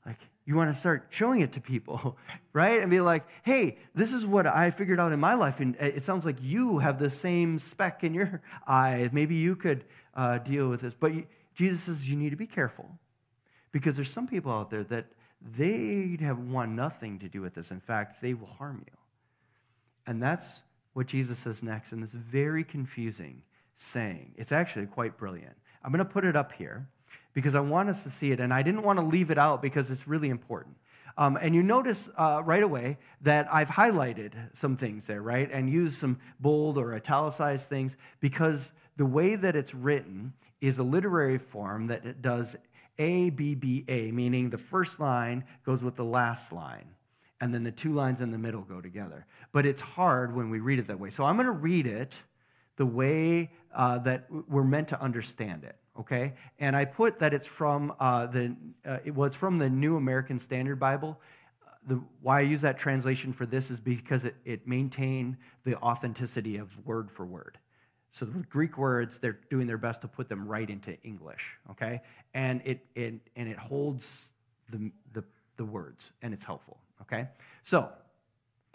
Like, 0.06 0.20
you 0.46 0.56
want 0.56 0.74
to 0.74 0.80
start 0.80 1.08
showing 1.10 1.42
it 1.42 1.52
to 1.54 1.62
people, 1.62 2.18
right? 2.54 2.82
And 2.82 2.90
be 2.90 3.02
like, 3.02 3.26
hey, 3.44 3.78
this 3.94 4.14
is 4.14 4.26
what 4.26 4.48
I 4.48 4.72
figured 4.72 5.00
out 5.00 5.12
in 5.12 5.20
my 5.20 5.34
life. 5.34 5.60
And 5.60 5.76
it 5.76 6.04
sounds 6.04 6.26
like 6.26 6.38
you 6.42 6.80
have 6.80 7.00
the 7.00 7.10
same 7.10 7.60
speck 7.60 8.04
in 8.04 8.14
your 8.14 8.42
eye. 8.68 9.10
Maybe 9.12 9.36
you 9.36 9.56
could 9.56 9.84
uh, 10.16 10.40
deal 10.40 10.70
with 10.70 10.82
this. 10.82 10.94
But 10.94 11.12
Jesus 11.54 11.84
says 11.84 12.10
you 12.10 12.16
need 12.16 12.30
to 12.30 12.38
be 12.38 12.48
careful 12.48 12.90
because 13.72 13.96
there's 13.96 14.12
some 14.12 14.28
people 14.28 14.52
out 14.52 14.70
there 14.70 14.84
that 14.86 15.08
they 15.42 16.18
have 16.22 16.40
want 16.40 16.72
nothing 16.72 17.20
to 17.20 17.30
do 17.30 17.42
with 17.42 17.54
this. 17.54 17.70
In 17.70 17.80
fact, 17.80 18.22
they 18.22 18.34
will 18.34 18.48
harm 18.48 18.84
you. 18.88 18.98
And 20.08 20.24
that's 20.24 20.64
what 20.94 21.08
Jesus 21.08 21.38
says 21.38 21.62
next 21.62 21.92
in 21.92 22.02
this 22.02 22.14
very 22.14 22.64
confusing 22.64 23.44
saying. 23.76 24.34
It's 24.36 24.52
actually 24.52 24.88
quite 24.88 25.18
brilliant. 25.18 25.56
I'm 25.88 25.94
going 25.94 26.06
to 26.06 26.14
put 26.14 26.26
it 26.26 26.36
up 26.36 26.52
here 26.52 26.86
because 27.34 27.56
I 27.56 27.62
want 27.62 27.88
us 27.88 28.04
to 28.04 28.10
see 28.10 28.32
it, 28.32 28.42
and 28.42 28.54
I 28.54 28.62
didn't 28.62 28.84
want 28.84 29.00
to 29.00 29.06
leave 29.06 29.32
it 29.32 29.38
out 29.38 29.62
because 29.62 29.90
it's 29.90 30.06
really 30.06 30.28
important. 30.28 30.76
Um, 31.18 31.38
and 31.40 31.56
you 31.56 31.64
notice 31.64 32.10
uh, 32.18 32.42
right 32.44 32.62
away 32.62 32.98
that 33.22 33.48
I've 33.50 33.70
highlighted 33.70 34.34
some 34.54 34.76
things 34.76 35.08
there, 35.08 35.22
right? 35.22 35.50
And 35.50 35.70
used 35.70 35.98
some 35.98 36.20
bold 36.42 36.78
or 36.78 36.94
italicized 36.94 37.68
things 37.68 37.96
because 38.20 38.70
the 38.98 39.06
way 39.06 39.36
that 39.36 39.56
it's 39.56 39.74
written 39.74 40.34
is 40.60 40.78
a 40.78 40.84
literary 40.84 41.38
form 41.38 41.88
that 41.88 42.06
it 42.06 42.22
does 42.22 42.58
A, 43.00 43.30
B, 43.30 43.56
B, 43.56 43.86
A, 43.88 44.12
meaning 44.12 44.50
the 44.50 44.58
first 44.58 45.00
line 45.00 45.46
goes 45.66 45.86
with 45.86 45.96
the 45.96 46.04
last 46.04 46.52
line, 46.52 46.90
and 47.40 47.54
then 47.54 47.64
the 47.64 47.72
two 47.72 47.94
lines 47.94 48.20
in 48.20 48.32
the 48.32 48.38
middle 48.38 48.64
go 48.64 48.82
together. 48.82 49.26
But 49.54 49.66
it's 49.66 49.82
hard 49.82 50.36
when 50.36 50.50
we 50.50 50.60
read 50.60 50.80
it 50.80 50.88
that 50.88 51.00
way. 51.00 51.12
So 51.12 51.24
I'm 51.24 51.38
going 51.38 51.46
to 51.46 51.54
read 51.54 51.88
it 51.88 52.22
the 52.76 52.86
way 52.86 53.52
uh, 53.78 54.00
that 54.00 54.28
we're 54.50 54.64
meant 54.66 54.90
to 54.90 55.02
understand 55.02 55.64
it. 55.64 55.78
Okay, 55.98 56.34
and 56.60 56.76
I 56.76 56.84
put 56.84 57.20
that 57.20 57.34
it's 57.34 57.48
from 57.48 57.94
uh, 58.00 58.26
the 58.28 58.56
uh, 58.86 58.98
it 59.06 59.16
was 59.16 59.36
from 59.36 59.58
the 59.58 59.70
New 59.70 59.96
American 59.96 60.40
Standard 60.40 60.80
Bible. 60.80 61.20
The, 61.88 62.02
why 62.22 62.40
I 62.40 62.42
use 62.42 62.62
that 62.62 62.78
translation 62.78 63.32
for 63.32 63.46
this 63.46 63.72
is 63.72 63.80
because 63.80 64.26
it, 64.26 64.36
it 64.44 64.68
maintained 64.68 65.38
the 65.64 65.78
authenticity 65.78 66.58
of 66.58 66.86
word 66.86 67.10
for 67.10 67.26
word. 67.26 67.58
So 68.12 68.26
the 68.26 68.44
Greek 68.44 68.78
words, 68.78 69.20
they're 69.20 69.40
doing 69.50 69.68
their 69.68 69.78
best 69.78 70.02
to 70.02 70.08
put 70.08 70.28
them 70.28 70.48
right 70.48 70.70
into 70.70 71.00
English, 71.04 71.58
okay? 71.72 72.02
And 72.34 72.62
it, 72.66 72.86
it 72.96 73.14
and 73.36 73.48
it 73.48 73.58
holds 73.58 74.32
the, 74.70 74.92
the, 75.14 75.24
the 75.56 75.66
words, 75.66 76.12
and 76.22 76.34
it's 76.34 76.44
helpful, 76.44 76.78
okay? 77.04 77.28
So 77.64 77.90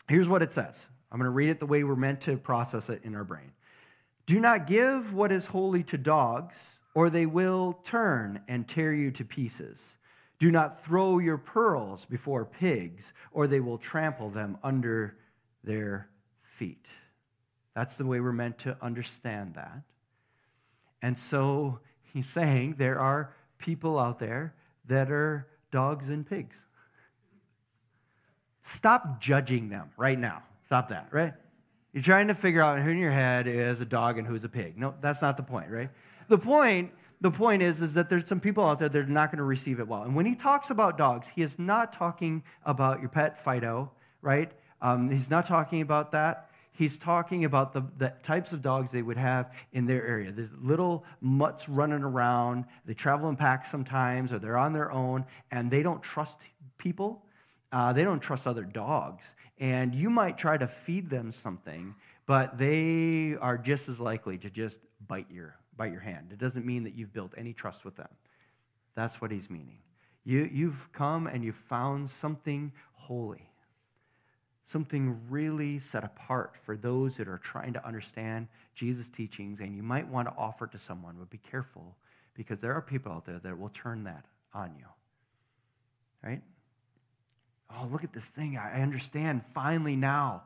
here's 0.09 0.29
what 0.29 0.43
it 0.43 0.53
says. 0.53 0.87
I'm 1.11 1.19
going 1.19 1.27
to 1.27 1.31
read 1.31 1.51
it 1.51 1.61
the 1.61 1.67
way 1.67 1.85
we're 1.85 1.97
meant 1.97 2.21
to 2.23 2.37
process 2.37 2.88
it 2.88 3.03
in 3.05 3.15
our 3.15 3.25
brain. 3.25 3.53
Do 4.26 4.40
not 4.40 4.66
give 4.66 5.12
what 5.12 5.32
is 5.32 5.46
holy 5.46 5.82
to 5.85 5.98
dogs, 5.98 6.78
or 6.94 7.11
they 7.11 7.26
will 7.26 7.80
turn 7.85 8.40
and 8.48 8.66
tear 8.68 8.92
you 8.92 9.11
to 9.12 9.24
pieces. 9.24 9.96
Do 10.38 10.50
not 10.50 10.82
throw 10.82 11.18
your 11.18 11.38
pearls 11.38 12.04
before 12.04 12.44
pigs, 12.44 13.12
or 13.32 13.46
they 13.46 13.61
will 13.61 13.78
trample 13.78 14.30
them 14.30 14.58
under 14.62 15.16
their 15.64 16.08
feet. 16.42 16.87
That's 17.74 17.96
the 17.96 18.06
way 18.06 18.20
we're 18.20 18.32
meant 18.32 18.58
to 18.61 18.76
understand 18.82 19.54
that. 19.54 19.82
And 21.00 21.18
so 21.18 21.80
he's 22.12 22.28
saying 22.28 22.74
there 22.78 22.98
are 22.98 23.35
people 23.58 23.98
out 23.98 24.18
there 24.18 24.54
that 24.87 25.11
are 25.11 25.48
dogs 25.70 26.11
and 26.11 26.26
pigs. 26.26 26.64
Stop 28.62 29.20
judging 29.20 29.68
them 29.68 29.90
right 29.96 30.18
now. 30.18 30.42
Stop 30.64 30.88
that, 30.88 31.08
right? 31.11 31.35
You're 31.92 32.02
trying 32.02 32.28
to 32.28 32.35
figure 32.35 32.62
out 32.62 32.81
who 32.81 32.90
in 32.90 32.98
your 32.98 33.11
head 33.11 33.46
is 33.46 33.81
a 33.83 33.85
dog 33.85 34.16
and 34.16 34.26
who's 34.26 34.44
a 34.44 34.48
pig. 34.48 34.78
No, 34.78 34.94
that's 35.00 35.20
not 35.20 35.37
the 35.37 35.42
point, 35.42 35.70
right? 35.70 35.90
The 36.28 36.38
point, 36.38 36.90
the 37.20 37.31
point 37.31 37.62
is, 37.62 37.83
is 37.83 37.94
that 37.94 38.09
there's 38.09 38.26
some 38.26 38.40
people 38.40 38.64
out 38.64 38.78
there 38.78 38.88
that 38.88 38.98
are 38.98 39.07
not 39.07 39.31
going 39.31 39.38
to 39.38 39.44
receive 39.44 39.78
it 39.78 39.87
well. 39.87 40.02
And 40.02 40.16
when 40.16 40.24
he 40.24 40.35
talks 40.35 40.70
about 40.70 40.96
dogs, 40.96 41.28
he 41.28 41.42
is 41.42 41.59
not 41.59 41.92
talking 41.92 42.44
about 42.64 43.00
your 43.00 43.11
pet 43.11 43.38
Fido, 43.38 43.90
right? 44.22 44.50
Um, 44.81 45.11
he's 45.11 45.31
not 45.31 45.44
talking 45.44 45.83
about 45.83 46.12
that. 46.12 46.48
He's 46.74 46.98
talking 46.98 47.44
about 47.44 47.74
the, 47.74 47.83
the 47.98 48.14
types 48.22 48.55
of 48.55 48.62
dogs 48.62 48.90
they 48.90 49.02
would 49.02 49.18
have 49.18 49.52
in 49.72 49.85
their 49.85 50.07
area. 50.07 50.33
There's 50.33 50.50
little 50.59 51.05
mutts 51.20 51.68
running 51.68 52.02
around. 52.02 52.64
They 52.87 52.94
travel 52.94 53.28
in 53.28 53.37
packs 53.37 53.70
sometimes, 53.70 54.33
or 54.33 54.38
they're 54.38 54.57
on 54.57 54.72
their 54.72 54.90
own, 54.90 55.26
and 55.50 55.70
they 55.70 55.83
don't 55.83 56.02
trust 56.02 56.40
people. 56.78 57.26
Uh, 57.72 57.92
they 57.92 58.04
don't 58.04 58.20
trust 58.20 58.46
other 58.46 58.64
dogs 58.64 59.35
and 59.58 59.94
you 59.94 60.11
might 60.11 60.37
try 60.37 60.58
to 60.58 60.68
feed 60.68 61.08
them 61.08 61.32
something, 61.32 61.94
but 62.26 62.58
they 62.58 63.35
are 63.40 63.56
just 63.56 63.88
as 63.88 63.98
likely 63.98 64.37
to 64.38 64.50
just 64.50 64.78
bite 65.06 65.26
your 65.30 65.56
by 65.76 65.87
your 65.87 66.00
hand. 66.00 66.28
It 66.32 66.38
doesn't 66.38 66.66
mean 66.66 66.85
that 66.85 66.94
you've 66.94 67.12
built 67.12 67.32
any 67.37 67.52
trust 67.52 67.85
with 67.85 67.96
them. 67.96 68.08
That's 68.94 69.20
what 69.20 69.30
he's 69.30 69.48
meaning. 69.48 69.78
You, 70.24 70.48
you've 70.52 70.92
come 70.92 71.26
and 71.26 71.42
you've 71.42 71.56
found 71.56 72.11
something 72.11 72.72
holy, 72.92 73.48
something 74.64 75.18
really 75.30 75.78
set 75.78 76.04
apart 76.04 76.56
for 76.62 76.76
those 76.76 77.16
that 77.16 77.26
are 77.26 77.38
trying 77.38 77.72
to 77.72 77.87
understand 77.87 78.48
Jesus' 78.74 79.08
teachings, 79.08 79.61
and 79.61 79.74
you 79.74 79.82
might 79.82 80.06
want 80.06 80.28
to 80.28 80.35
offer 80.37 80.66
it 80.66 80.72
to 80.72 80.78
someone, 80.78 81.16
but 81.18 81.30
be 81.30 81.38
careful 81.38 81.96
because 82.35 82.61
there 82.61 82.74
are 82.74 82.82
people 82.82 83.12
out 83.12 83.24
there 83.24 83.38
that 83.38 83.58
will 83.58 83.70
turn 83.70 84.04
that 84.04 84.26
on 84.54 84.74
you. 84.78 84.87
Right? 86.22 86.42
Oh, 87.74 87.88
look 87.90 88.04
at 88.04 88.12
this 88.12 88.28
thing. 88.28 88.56
I 88.56 88.82
understand 88.82 89.44
finally 89.54 89.96
now. 89.96 90.42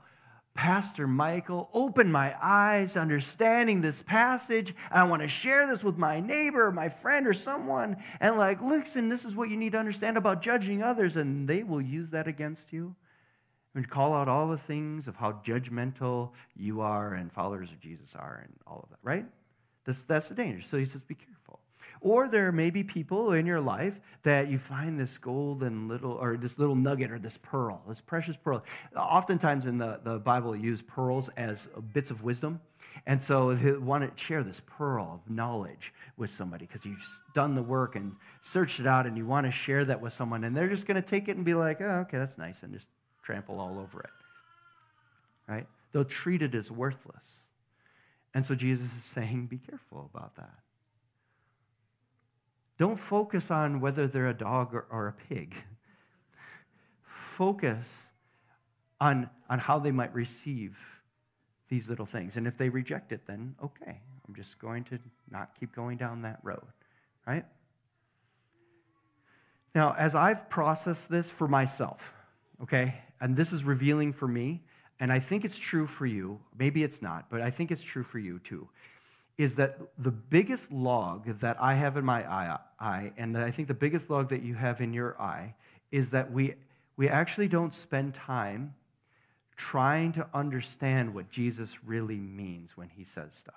Pastor 0.55 1.07
Michael 1.07 1.69
opened 1.75 2.11
my 2.11 2.35
eyes 2.41 2.97
understanding 2.97 3.83
this 3.83 4.03
passage. 4.03 4.75
I 4.91 5.05
want 5.05 5.21
to 5.21 5.29
share 5.29 5.67
this 5.67 5.85
with 5.85 5.99
my 5.99 6.21
neighbor, 6.21 6.67
or 6.67 6.73
my 6.73 6.89
friend, 6.89 7.27
or 7.27 7.35
someone. 7.35 7.99
And, 8.21 8.39
like, 8.39 8.63
listen, 8.63 9.11
this 9.11 9.27
is 9.27 9.35
what 9.35 9.51
you 9.51 9.57
need 9.59 9.73
to 9.73 9.79
understand 9.79 10.17
about 10.17 10.41
judging 10.41 10.83
others. 10.83 11.17
And 11.17 11.47
they 11.47 11.63
will 11.63 11.83
use 11.83 12.11
that 12.11 12.27
against 12.27 12.73
you 12.73 12.97
and 13.75 13.89
call 13.89 14.15
out 14.15 14.29
all 14.29 14.49
the 14.49 14.57
things 14.57 15.07
of 15.07 15.17
how 15.17 15.33
judgmental 15.33 16.31
you 16.57 16.81
are 16.81 17.13
and 17.13 17.31
followers 17.31 17.71
of 17.71 17.79
Jesus 17.79 18.15
are 18.15 18.41
and 18.43 18.55
all 18.67 18.81
of 18.83 18.89
that, 18.89 18.99
right? 19.03 19.27
That's, 19.85 20.03
that's 20.05 20.29
the 20.29 20.35
danger. 20.35 20.63
So 20.63 20.79
he 20.79 20.87
says, 20.87 21.03
be 21.03 21.15
careful. 21.15 21.36
Or 22.07 22.29
there 22.29 22.53
may 22.53 22.71
be 22.71 22.85
people 22.85 23.33
in 23.33 23.47
your 23.47 23.61
life 23.61 24.01
that 24.23 24.47
you 24.47 24.59
find 24.59 24.97
this 24.97 25.19
golden 25.19 25.89
little, 25.89 26.13
or 26.13 26.37
this 26.37 26.57
little 26.57 26.77
nugget, 26.77 27.11
or 27.11 27.19
this 27.19 27.37
pearl, 27.37 27.83
this 27.89 28.01
precious 28.01 28.37
pearl. 28.37 28.63
Oftentimes 28.97 29.67
in 29.67 29.77
the, 29.77 29.99
the 30.05 30.21
Bible, 30.21 30.55
use 30.55 30.83
pearls 30.83 31.31
as 31.37 31.69
bits 31.93 32.13
of 32.13 32.23
wisdom. 32.23 32.61
And 33.07 33.21
so 33.21 33.51
you 33.51 33.81
want 33.81 34.09
to 34.09 34.23
share 34.23 34.45
this 34.45 34.61
pearl 34.61 35.21
of 35.21 35.29
knowledge 35.29 35.93
with 36.17 36.31
somebody 36.31 36.67
because 36.67 36.87
you've 36.87 37.05
done 37.35 37.57
the 37.57 37.63
work 37.63 37.97
and 37.97 38.15
searched 38.45 38.79
it 38.79 38.87
out 38.87 39.07
and 39.07 39.17
you 39.17 39.27
want 39.27 39.45
to 39.47 39.51
share 39.51 39.85
that 39.85 40.01
with 40.01 40.13
someone. 40.13 40.45
And 40.45 40.57
they're 40.57 40.69
just 40.69 40.87
going 40.87 41.03
to 41.03 41.07
take 41.07 41.27
it 41.27 41.35
and 41.35 41.45
be 41.45 41.55
like, 41.55 41.81
oh, 41.81 42.05
okay, 42.07 42.19
that's 42.19 42.39
nice, 42.39 42.63
and 42.63 42.73
just 42.73 42.87
trample 43.25 43.59
all 43.59 43.81
over 43.81 43.99
it. 43.99 44.11
Right? 45.49 45.67
They'll 45.91 46.05
treat 46.05 46.41
it 46.41 46.55
as 46.55 46.71
worthless. 46.71 47.49
And 48.33 48.47
so 48.47 48.55
Jesus 48.55 48.95
is 48.97 49.03
saying, 49.03 49.47
be 49.47 49.59
careful 49.59 50.09
about 50.15 50.37
that. 50.37 50.55
Don't 52.79 52.97
focus 52.97 53.51
on 53.51 53.81
whether 53.81 54.07
they're 54.07 54.29
a 54.29 54.35
dog 54.35 54.75
or, 54.75 54.87
or 54.91 55.09
a 55.09 55.13
pig. 55.13 55.55
Focus 57.03 58.11
on, 59.01 59.31
on 59.49 59.59
how 59.59 59.79
they 59.79 59.93
might 59.93 60.15
receive 60.15 60.79
these 61.69 61.89
little 61.89 62.07
things. 62.07 62.37
And 62.37 62.47
if 62.47 62.57
they 62.57 62.69
reject 62.69 63.13
it, 63.13 63.27
then 63.27 63.55
okay, 63.63 64.01
I'm 64.27 64.35
just 64.35 64.59
going 64.59 64.85
to 64.85 64.99
not 65.31 65.51
keep 65.59 65.75
going 65.75 65.97
down 65.97 66.23
that 66.23 66.39
road, 66.43 66.65
right? 67.27 67.45
Now, 69.75 69.95
as 69.99 70.15
I've 70.15 70.49
processed 70.49 71.11
this 71.11 71.29
for 71.29 71.49
myself, 71.49 72.15
okay, 72.63 73.03
and 73.21 73.37
this 73.37 73.53
is 73.53 73.65
revealing 73.65 74.13
for 74.13 74.29
me, 74.29 74.63
and 75.01 75.13
I 75.13 75.19
think 75.19 75.45
it's 75.45 75.59
true 75.59 75.87
for 75.87 76.07
you, 76.07 76.41
maybe 76.59 76.83
it's 76.83 77.03
not, 77.03 77.29
but 77.29 77.43
I 77.43 77.51
think 77.51 77.71
it's 77.71 77.83
true 77.83 78.03
for 78.03 78.19
you 78.19 78.39
too, 78.39 78.69
is 79.39 79.57
that 79.57 79.79
the 79.99 80.11
biggest 80.11 80.73
log 80.73 81.41
that 81.41 81.57
I 81.61 81.75
have 81.75 81.97
in 81.97 82.05
my 82.05 82.29
eye, 82.31 82.59
eye 82.81 83.13
and 83.17 83.37
I 83.37 83.51
think 83.51 83.69
the 83.69 83.75
biggest 83.75 84.09
log 84.09 84.31
that 84.31 84.43
you 84.43 84.55
have 84.55 84.81
in 84.81 84.93
your 84.93 85.21
eye, 85.21 85.55
is 85.93 86.11
that 86.11 86.33
we, 86.33 86.55
we 86.97 87.09
actually 87.09 87.49
don't 87.49 87.75
spend 87.75 88.15
time 88.15 88.75
trying 89.57 90.13
to 90.13 90.27
understand 90.33 91.15
what 91.15 91.31
Jesus 91.31 91.85
really 91.85 92.19
means 92.19 92.77
when 92.77 92.89
he 92.89 93.05
says 93.05 93.35
stuff. 93.35 93.55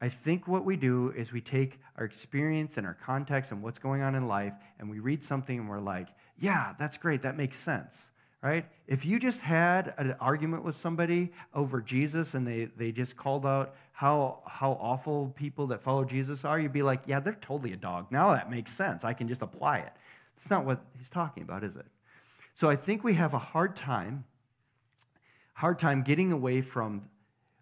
I 0.00 0.08
think 0.08 0.48
what 0.48 0.64
we 0.64 0.76
do 0.76 1.12
is 1.16 1.32
we 1.32 1.40
take 1.40 1.78
our 1.96 2.04
experience 2.04 2.76
and 2.76 2.86
our 2.86 2.94
context 2.94 3.52
and 3.52 3.62
what's 3.62 3.78
going 3.78 4.02
on 4.02 4.14
in 4.14 4.26
life, 4.26 4.54
and 4.78 4.90
we 4.90 4.98
read 4.98 5.22
something 5.22 5.58
and 5.58 5.68
we're 5.68 5.80
like, 5.80 6.08
yeah, 6.38 6.74
that's 6.78 6.98
great, 6.98 7.22
that 7.22 7.36
makes 7.36 7.56
sense 7.56 8.08
right? 8.42 8.66
If 8.88 9.06
you 9.06 9.20
just 9.20 9.40
had 9.40 9.94
an 9.96 10.16
argument 10.20 10.64
with 10.64 10.74
somebody 10.74 11.32
over 11.54 11.80
Jesus 11.80 12.34
and 12.34 12.46
they, 12.46 12.64
they 12.76 12.90
just 12.90 13.16
called 13.16 13.46
out 13.46 13.76
how, 13.92 14.40
how 14.46 14.72
awful 14.80 15.32
people 15.36 15.68
that 15.68 15.80
follow 15.80 16.04
Jesus 16.04 16.44
are, 16.44 16.58
you'd 16.58 16.72
be 16.72 16.82
like, 16.82 17.02
yeah, 17.06 17.20
they're 17.20 17.34
totally 17.34 17.72
a 17.72 17.76
dog. 17.76 18.10
Now 18.10 18.32
that 18.32 18.50
makes 18.50 18.74
sense. 18.74 19.04
I 19.04 19.12
can 19.12 19.28
just 19.28 19.42
apply 19.42 19.78
it. 19.78 19.92
That's 20.34 20.50
not 20.50 20.64
what 20.64 20.84
he's 20.98 21.08
talking 21.08 21.44
about, 21.44 21.62
is 21.62 21.76
it? 21.76 21.86
So 22.56 22.68
I 22.68 22.74
think 22.74 23.04
we 23.04 23.14
have 23.14 23.32
a 23.32 23.38
hard 23.38 23.76
time, 23.76 24.24
hard 25.54 25.78
time 25.78 26.02
getting 26.02 26.32
away 26.32 26.62
from 26.62 27.08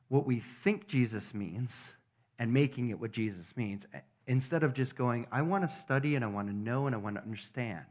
what 0.08 0.26
we 0.26 0.40
think 0.40 0.86
Jesus 0.86 1.34
means 1.34 1.94
and 2.38 2.52
making 2.52 2.88
it 2.88 2.98
what 2.98 3.12
Jesus 3.12 3.54
means 3.54 3.86
eh, 3.92 3.98
instead 4.26 4.62
of 4.62 4.72
just 4.72 4.96
going, 4.96 5.26
I 5.30 5.42
want 5.42 5.62
to 5.62 5.68
study 5.68 6.16
and 6.16 6.24
I 6.24 6.28
want 6.28 6.48
to 6.48 6.54
know 6.54 6.86
and 6.86 6.94
I 6.94 6.98
want 6.98 7.16
to 7.16 7.22
understand 7.22 7.84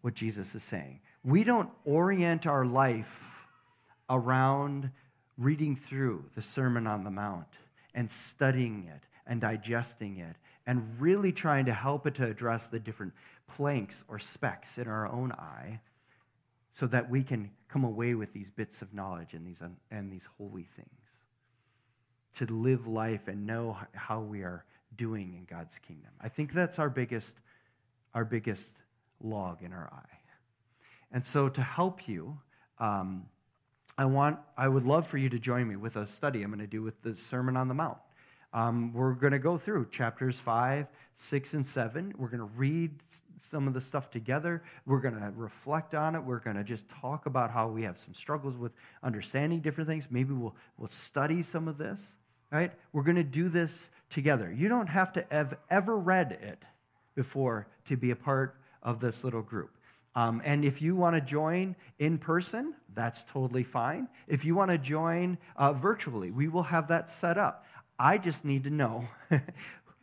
what 0.00 0.14
Jesus 0.14 0.56
is 0.56 0.64
saying 0.64 0.98
we 1.24 1.44
don't 1.44 1.70
orient 1.84 2.46
our 2.46 2.64
life 2.64 3.46
around 4.10 4.90
reading 5.38 5.76
through 5.76 6.24
the 6.34 6.42
Sermon 6.42 6.86
on 6.86 7.04
the 7.04 7.10
Mount 7.10 7.46
and 7.94 8.10
studying 8.10 8.90
it 8.94 9.02
and 9.26 9.40
digesting 9.40 10.18
it 10.18 10.36
and 10.66 11.00
really 11.00 11.32
trying 11.32 11.66
to 11.66 11.72
help 11.72 12.06
it 12.06 12.14
to 12.16 12.26
address 12.26 12.66
the 12.66 12.78
different 12.78 13.12
planks 13.46 14.04
or 14.08 14.18
specks 14.18 14.78
in 14.78 14.86
our 14.86 15.08
own 15.08 15.32
eye 15.32 15.80
so 16.72 16.86
that 16.86 17.10
we 17.10 17.22
can 17.22 17.50
come 17.68 17.84
away 17.84 18.14
with 18.14 18.32
these 18.32 18.50
bits 18.50 18.82
of 18.82 18.92
knowledge 18.94 19.34
and 19.34 19.46
these, 19.46 19.62
and 19.90 20.12
these 20.12 20.26
holy 20.38 20.68
things. 20.76 20.88
To 22.36 22.46
live 22.46 22.86
life 22.86 23.28
and 23.28 23.46
know 23.46 23.76
how 23.94 24.20
we 24.20 24.42
are 24.42 24.64
doing 24.96 25.34
in 25.34 25.44
God's 25.44 25.78
kingdom. 25.78 26.10
I 26.20 26.28
think 26.28 26.52
that's 26.52 26.78
our 26.78 26.88
biggest, 26.88 27.36
our 28.14 28.24
biggest 28.24 28.72
log 29.20 29.62
in 29.62 29.72
our 29.72 29.90
eye. 29.92 30.21
And 31.12 31.24
so, 31.24 31.48
to 31.48 31.62
help 31.62 32.08
you, 32.08 32.38
um, 32.78 33.26
I 33.98 34.06
want, 34.06 34.38
I 34.56 34.68
would 34.68 34.84
love 34.84 35.06
for 35.06 35.18
you 35.18 35.28
to 35.28 35.38
join 35.38 35.68
me 35.68 35.76
with 35.76 35.96
a 35.96 36.06
study 36.06 36.42
I'm 36.42 36.50
going 36.50 36.60
to 36.60 36.66
do 36.66 36.82
with 36.82 37.00
the 37.02 37.14
Sermon 37.14 37.56
on 37.56 37.68
the 37.68 37.74
Mount. 37.74 37.98
Um, 38.54 38.92
we're 38.92 39.14
going 39.14 39.32
to 39.32 39.38
go 39.38 39.56
through 39.56 39.88
chapters 39.90 40.38
five, 40.38 40.86
six, 41.14 41.54
and 41.54 41.64
seven. 41.64 42.14
We're 42.18 42.28
going 42.28 42.40
to 42.40 42.50
read 42.56 42.90
some 43.38 43.66
of 43.66 43.74
the 43.74 43.80
stuff 43.80 44.10
together. 44.10 44.62
We're 44.86 45.00
going 45.00 45.18
to 45.18 45.32
reflect 45.36 45.94
on 45.94 46.14
it. 46.14 46.20
We're 46.20 46.38
going 46.38 46.56
to 46.56 46.64
just 46.64 46.88
talk 46.88 47.26
about 47.26 47.50
how 47.50 47.68
we 47.68 47.82
have 47.82 47.98
some 47.98 48.14
struggles 48.14 48.56
with 48.56 48.72
understanding 49.02 49.60
different 49.60 49.88
things. 49.88 50.08
Maybe 50.10 50.32
we'll, 50.34 50.54
we'll 50.76 50.88
study 50.88 51.42
some 51.42 51.66
of 51.66 51.78
this, 51.78 52.14
right? 52.50 52.72
We're 52.92 53.04
going 53.04 53.16
to 53.16 53.24
do 53.24 53.48
this 53.48 53.88
together. 54.10 54.52
You 54.54 54.68
don't 54.68 54.88
have 54.88 55.12
to 55.14 55.26
have 55.30 55.56
ever 55.70 55.96
read 55.96 56.32
it 56.42 56.62
before 57.14 57.66
to 57.86 57.96
be 57.96 58.10
a 58.10 58.16
part 58.16 58.56
of 58.82 59.00
this 59.00 59.24
little 59.24 59.42
group. 59.42 59.70
Um, 60.14 60.42
and 60.44 60.64
if 60.64 60.82
you 60.82 60.94
want 60.94 61.14
to 61.16 61.20
join 61.20 61.74
in 61.98 62.18
person, 62.18 62.74
that's 62.94 63.24
totally 63.24 63.64
fine. 63.64 64.08
If 64.28 64.44
you 64.44 64.54
want 64.54 64.70
to 64.70 64.78
join 64.78 65.38
uh, 65.56 65.72
virtually, 65.72 66.30
we 66.30 66.48
will 66.48 66.64
have 66.64 66.88
that 66.88 67.08
set 67.08 67.38
up. 67.38 67.64
I 67.98 68.18
just 68.18 68.44
need 68.44 68.64
to 68.64 68.70
know 68.70 69.06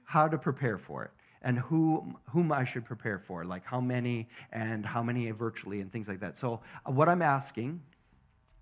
how 0.04 0.28
to 0.28 0.38
prepare 0.38 0.78
for 0.78 1.06
it 1.06 1.12
and 1.42 1.60
who, 1.60 2.16
whom 2.30 2.52
I 2.52 2.64
should 2.64 2.86
prepare 2.86 3.20
for, 3.20 3.46
like 3.46 3.66
how 3.66 3.80
many 3.80 4.28
and 4.52 4.86
how 4.86 5.04
many 5.04 5.30
virtually 5.32 5.80
and 5.80 5.92
things 5.92 6.08
like 6.08 6.20
that. 6.22 6.38
So, 6.38 6.62
uh, 6.86 6.92
what 6.92 7.08
I'm 7.08 7.22
asking 7.22 7.82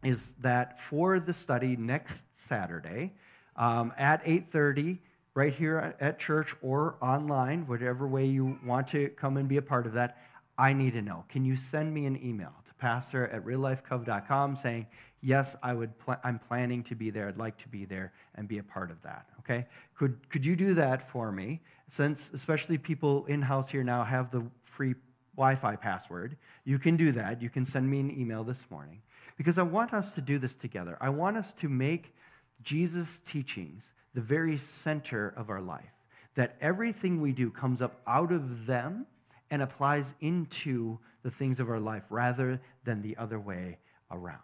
is 0.04 0.34
that 0.42 0.80
for 0.80 1.20
the 1.20 1.34
study 1.34 1.76
next 1.76 2.26
Saturday 2.34 3.14
um, 3.56 3.94
at 3.98 4.24
8:30, 4.26 5.00
right 5.34 5.54
here 5.54 5.96
at 6.00 6.18
church 6.20 6.56
or 6.62 6.98
online, 7.02 7.68
whatever 7.68 8.08
way 8.08 8.26
you 8.26 8.60
want 8.66 8.88
to 8.88 9.10
come 9.10 9.38
and 9.38 9.48
be 9.48 9.58
a 9.58 9.62
part 9.62 9.86
of 9.86 9.94
that. 9.94 10.18
I 10.58 10.74
need 10.74 10.94
to 10.94 11.02
know. 11.02 11.24
Can 11.30 11.46
you 11.46 11.56
send 11.56 11.94
me 11.94 12.06
an 12.06 12.20
email 12.24 12.54
to 12.66 12.74
pastor 12.76 13.28
at 13.28 13.46
reallifecove.com 13.46 14.56
saying, 14.56 14.88
yes, 15.22 15.56
I 15.62 15.74
would 15.74 15.98
pl- 16.00 16.18
I'm 16.24 16.40
planning 16.40 16.84
to 16.84 16.96
be 16.96 17.10
there. 17.10 17.28
I'd 17.28 17.38
like 17.38 17.58
to 17.58 17.70
be 17.70 17.86
there 17.86 18.14
and 18.36 18.48
be 18.48 18.58
a 18.58 18.64
part 18.64 18.90
of 18.90 19.02
that. 19.04 19.28
Okay? 19.40 19.66
Could, 19.96 20.30
could 20.30 20.46
you 20.46 20.56
do 20.56 20.74
that 20.74 21.08
for 21.08 21.32
me? 21.32 21.62
Since 21.90 22.32
especially 22.34 22.78
people 22.78 23.26
in 23.26 23.42
house 23.42 23.70
here 23.70 23.84
now 23.84 24.04
have 24.04 24.32
the 24.32 24.44
free 24.64 24.96
Wi 25.36 25.56
Fi 25.56 25.76
password, 25.76 26.36
you 26.66 26.80
can 26.80 26.98
do 26.98 27.12
that. 27.12 27.42
You 27.42 27.50
can 27.50 27.64
send 27.64 27.90
me 27.90 28.00
an 28.00 28.20
email 28.20 28.44
this 28.44 28.66
morning 28.72 29.02
because 29.38 29.60
I 29.60 29.64
want 29.64 29.94
us 29.94 30.16
to 30.16 30.22
do 30.22 30.40
this 30.40 30.56
together. 30.56 30.98
I 31.00 31.10
want 31.10 31.38
us 31.38 31.54
to 31.54 31.70
make 31.70 32.16
Jesus' 32.64 33.20
teachings 33.20 33.92
the 34.16 34.22
very 34.22 34.58
center 34.58 35.34
of 35.38 35.52
our 35.52 35.62
life, 35.62 35.94
that 36.34 36.56
everything 36.60 37.22
we 37.22 37.32
do 37.32 37.52
comes 37.52 37.84
up 37.84 38.02
out 38.08 38.32
of 38.32 38.66
them 38.66 39.06
and 39.50 39.62
applies 39.62 40.14
into 40.22 41.00
the 41.24 41.32
things 41.32 41.60
of 41.60 41.70
our 41.70 41.80
life 41.80 42.04
rather 42.10 42.60
than 42.84 43.02
the 43.02 43.18
other 43.18 43.40
way 43.40 43.78
around. 44.12 44.40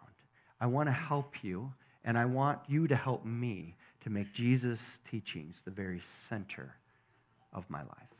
I 0.60 0.66
want 0.66 0.88
to 0.88 0.92
help 0.92 1.42
you, 1.42 1.72
and 2.04 2.18
I 2.18 2.24
want 2.24 2.60
you 2.68 2.86
to 2.88 2.96
help 2.96 3.24
me 3.24 3.76
to 4.00 4.10
make 4.10 4.32
Jesus' 4.32 5.00
teachings 5.08 5.62
the 5.62 5.70
very 5.70 6.00
center 6.00 6.76
of 7.52 7.68
my 7.70 7.82
life. 7.82 8.13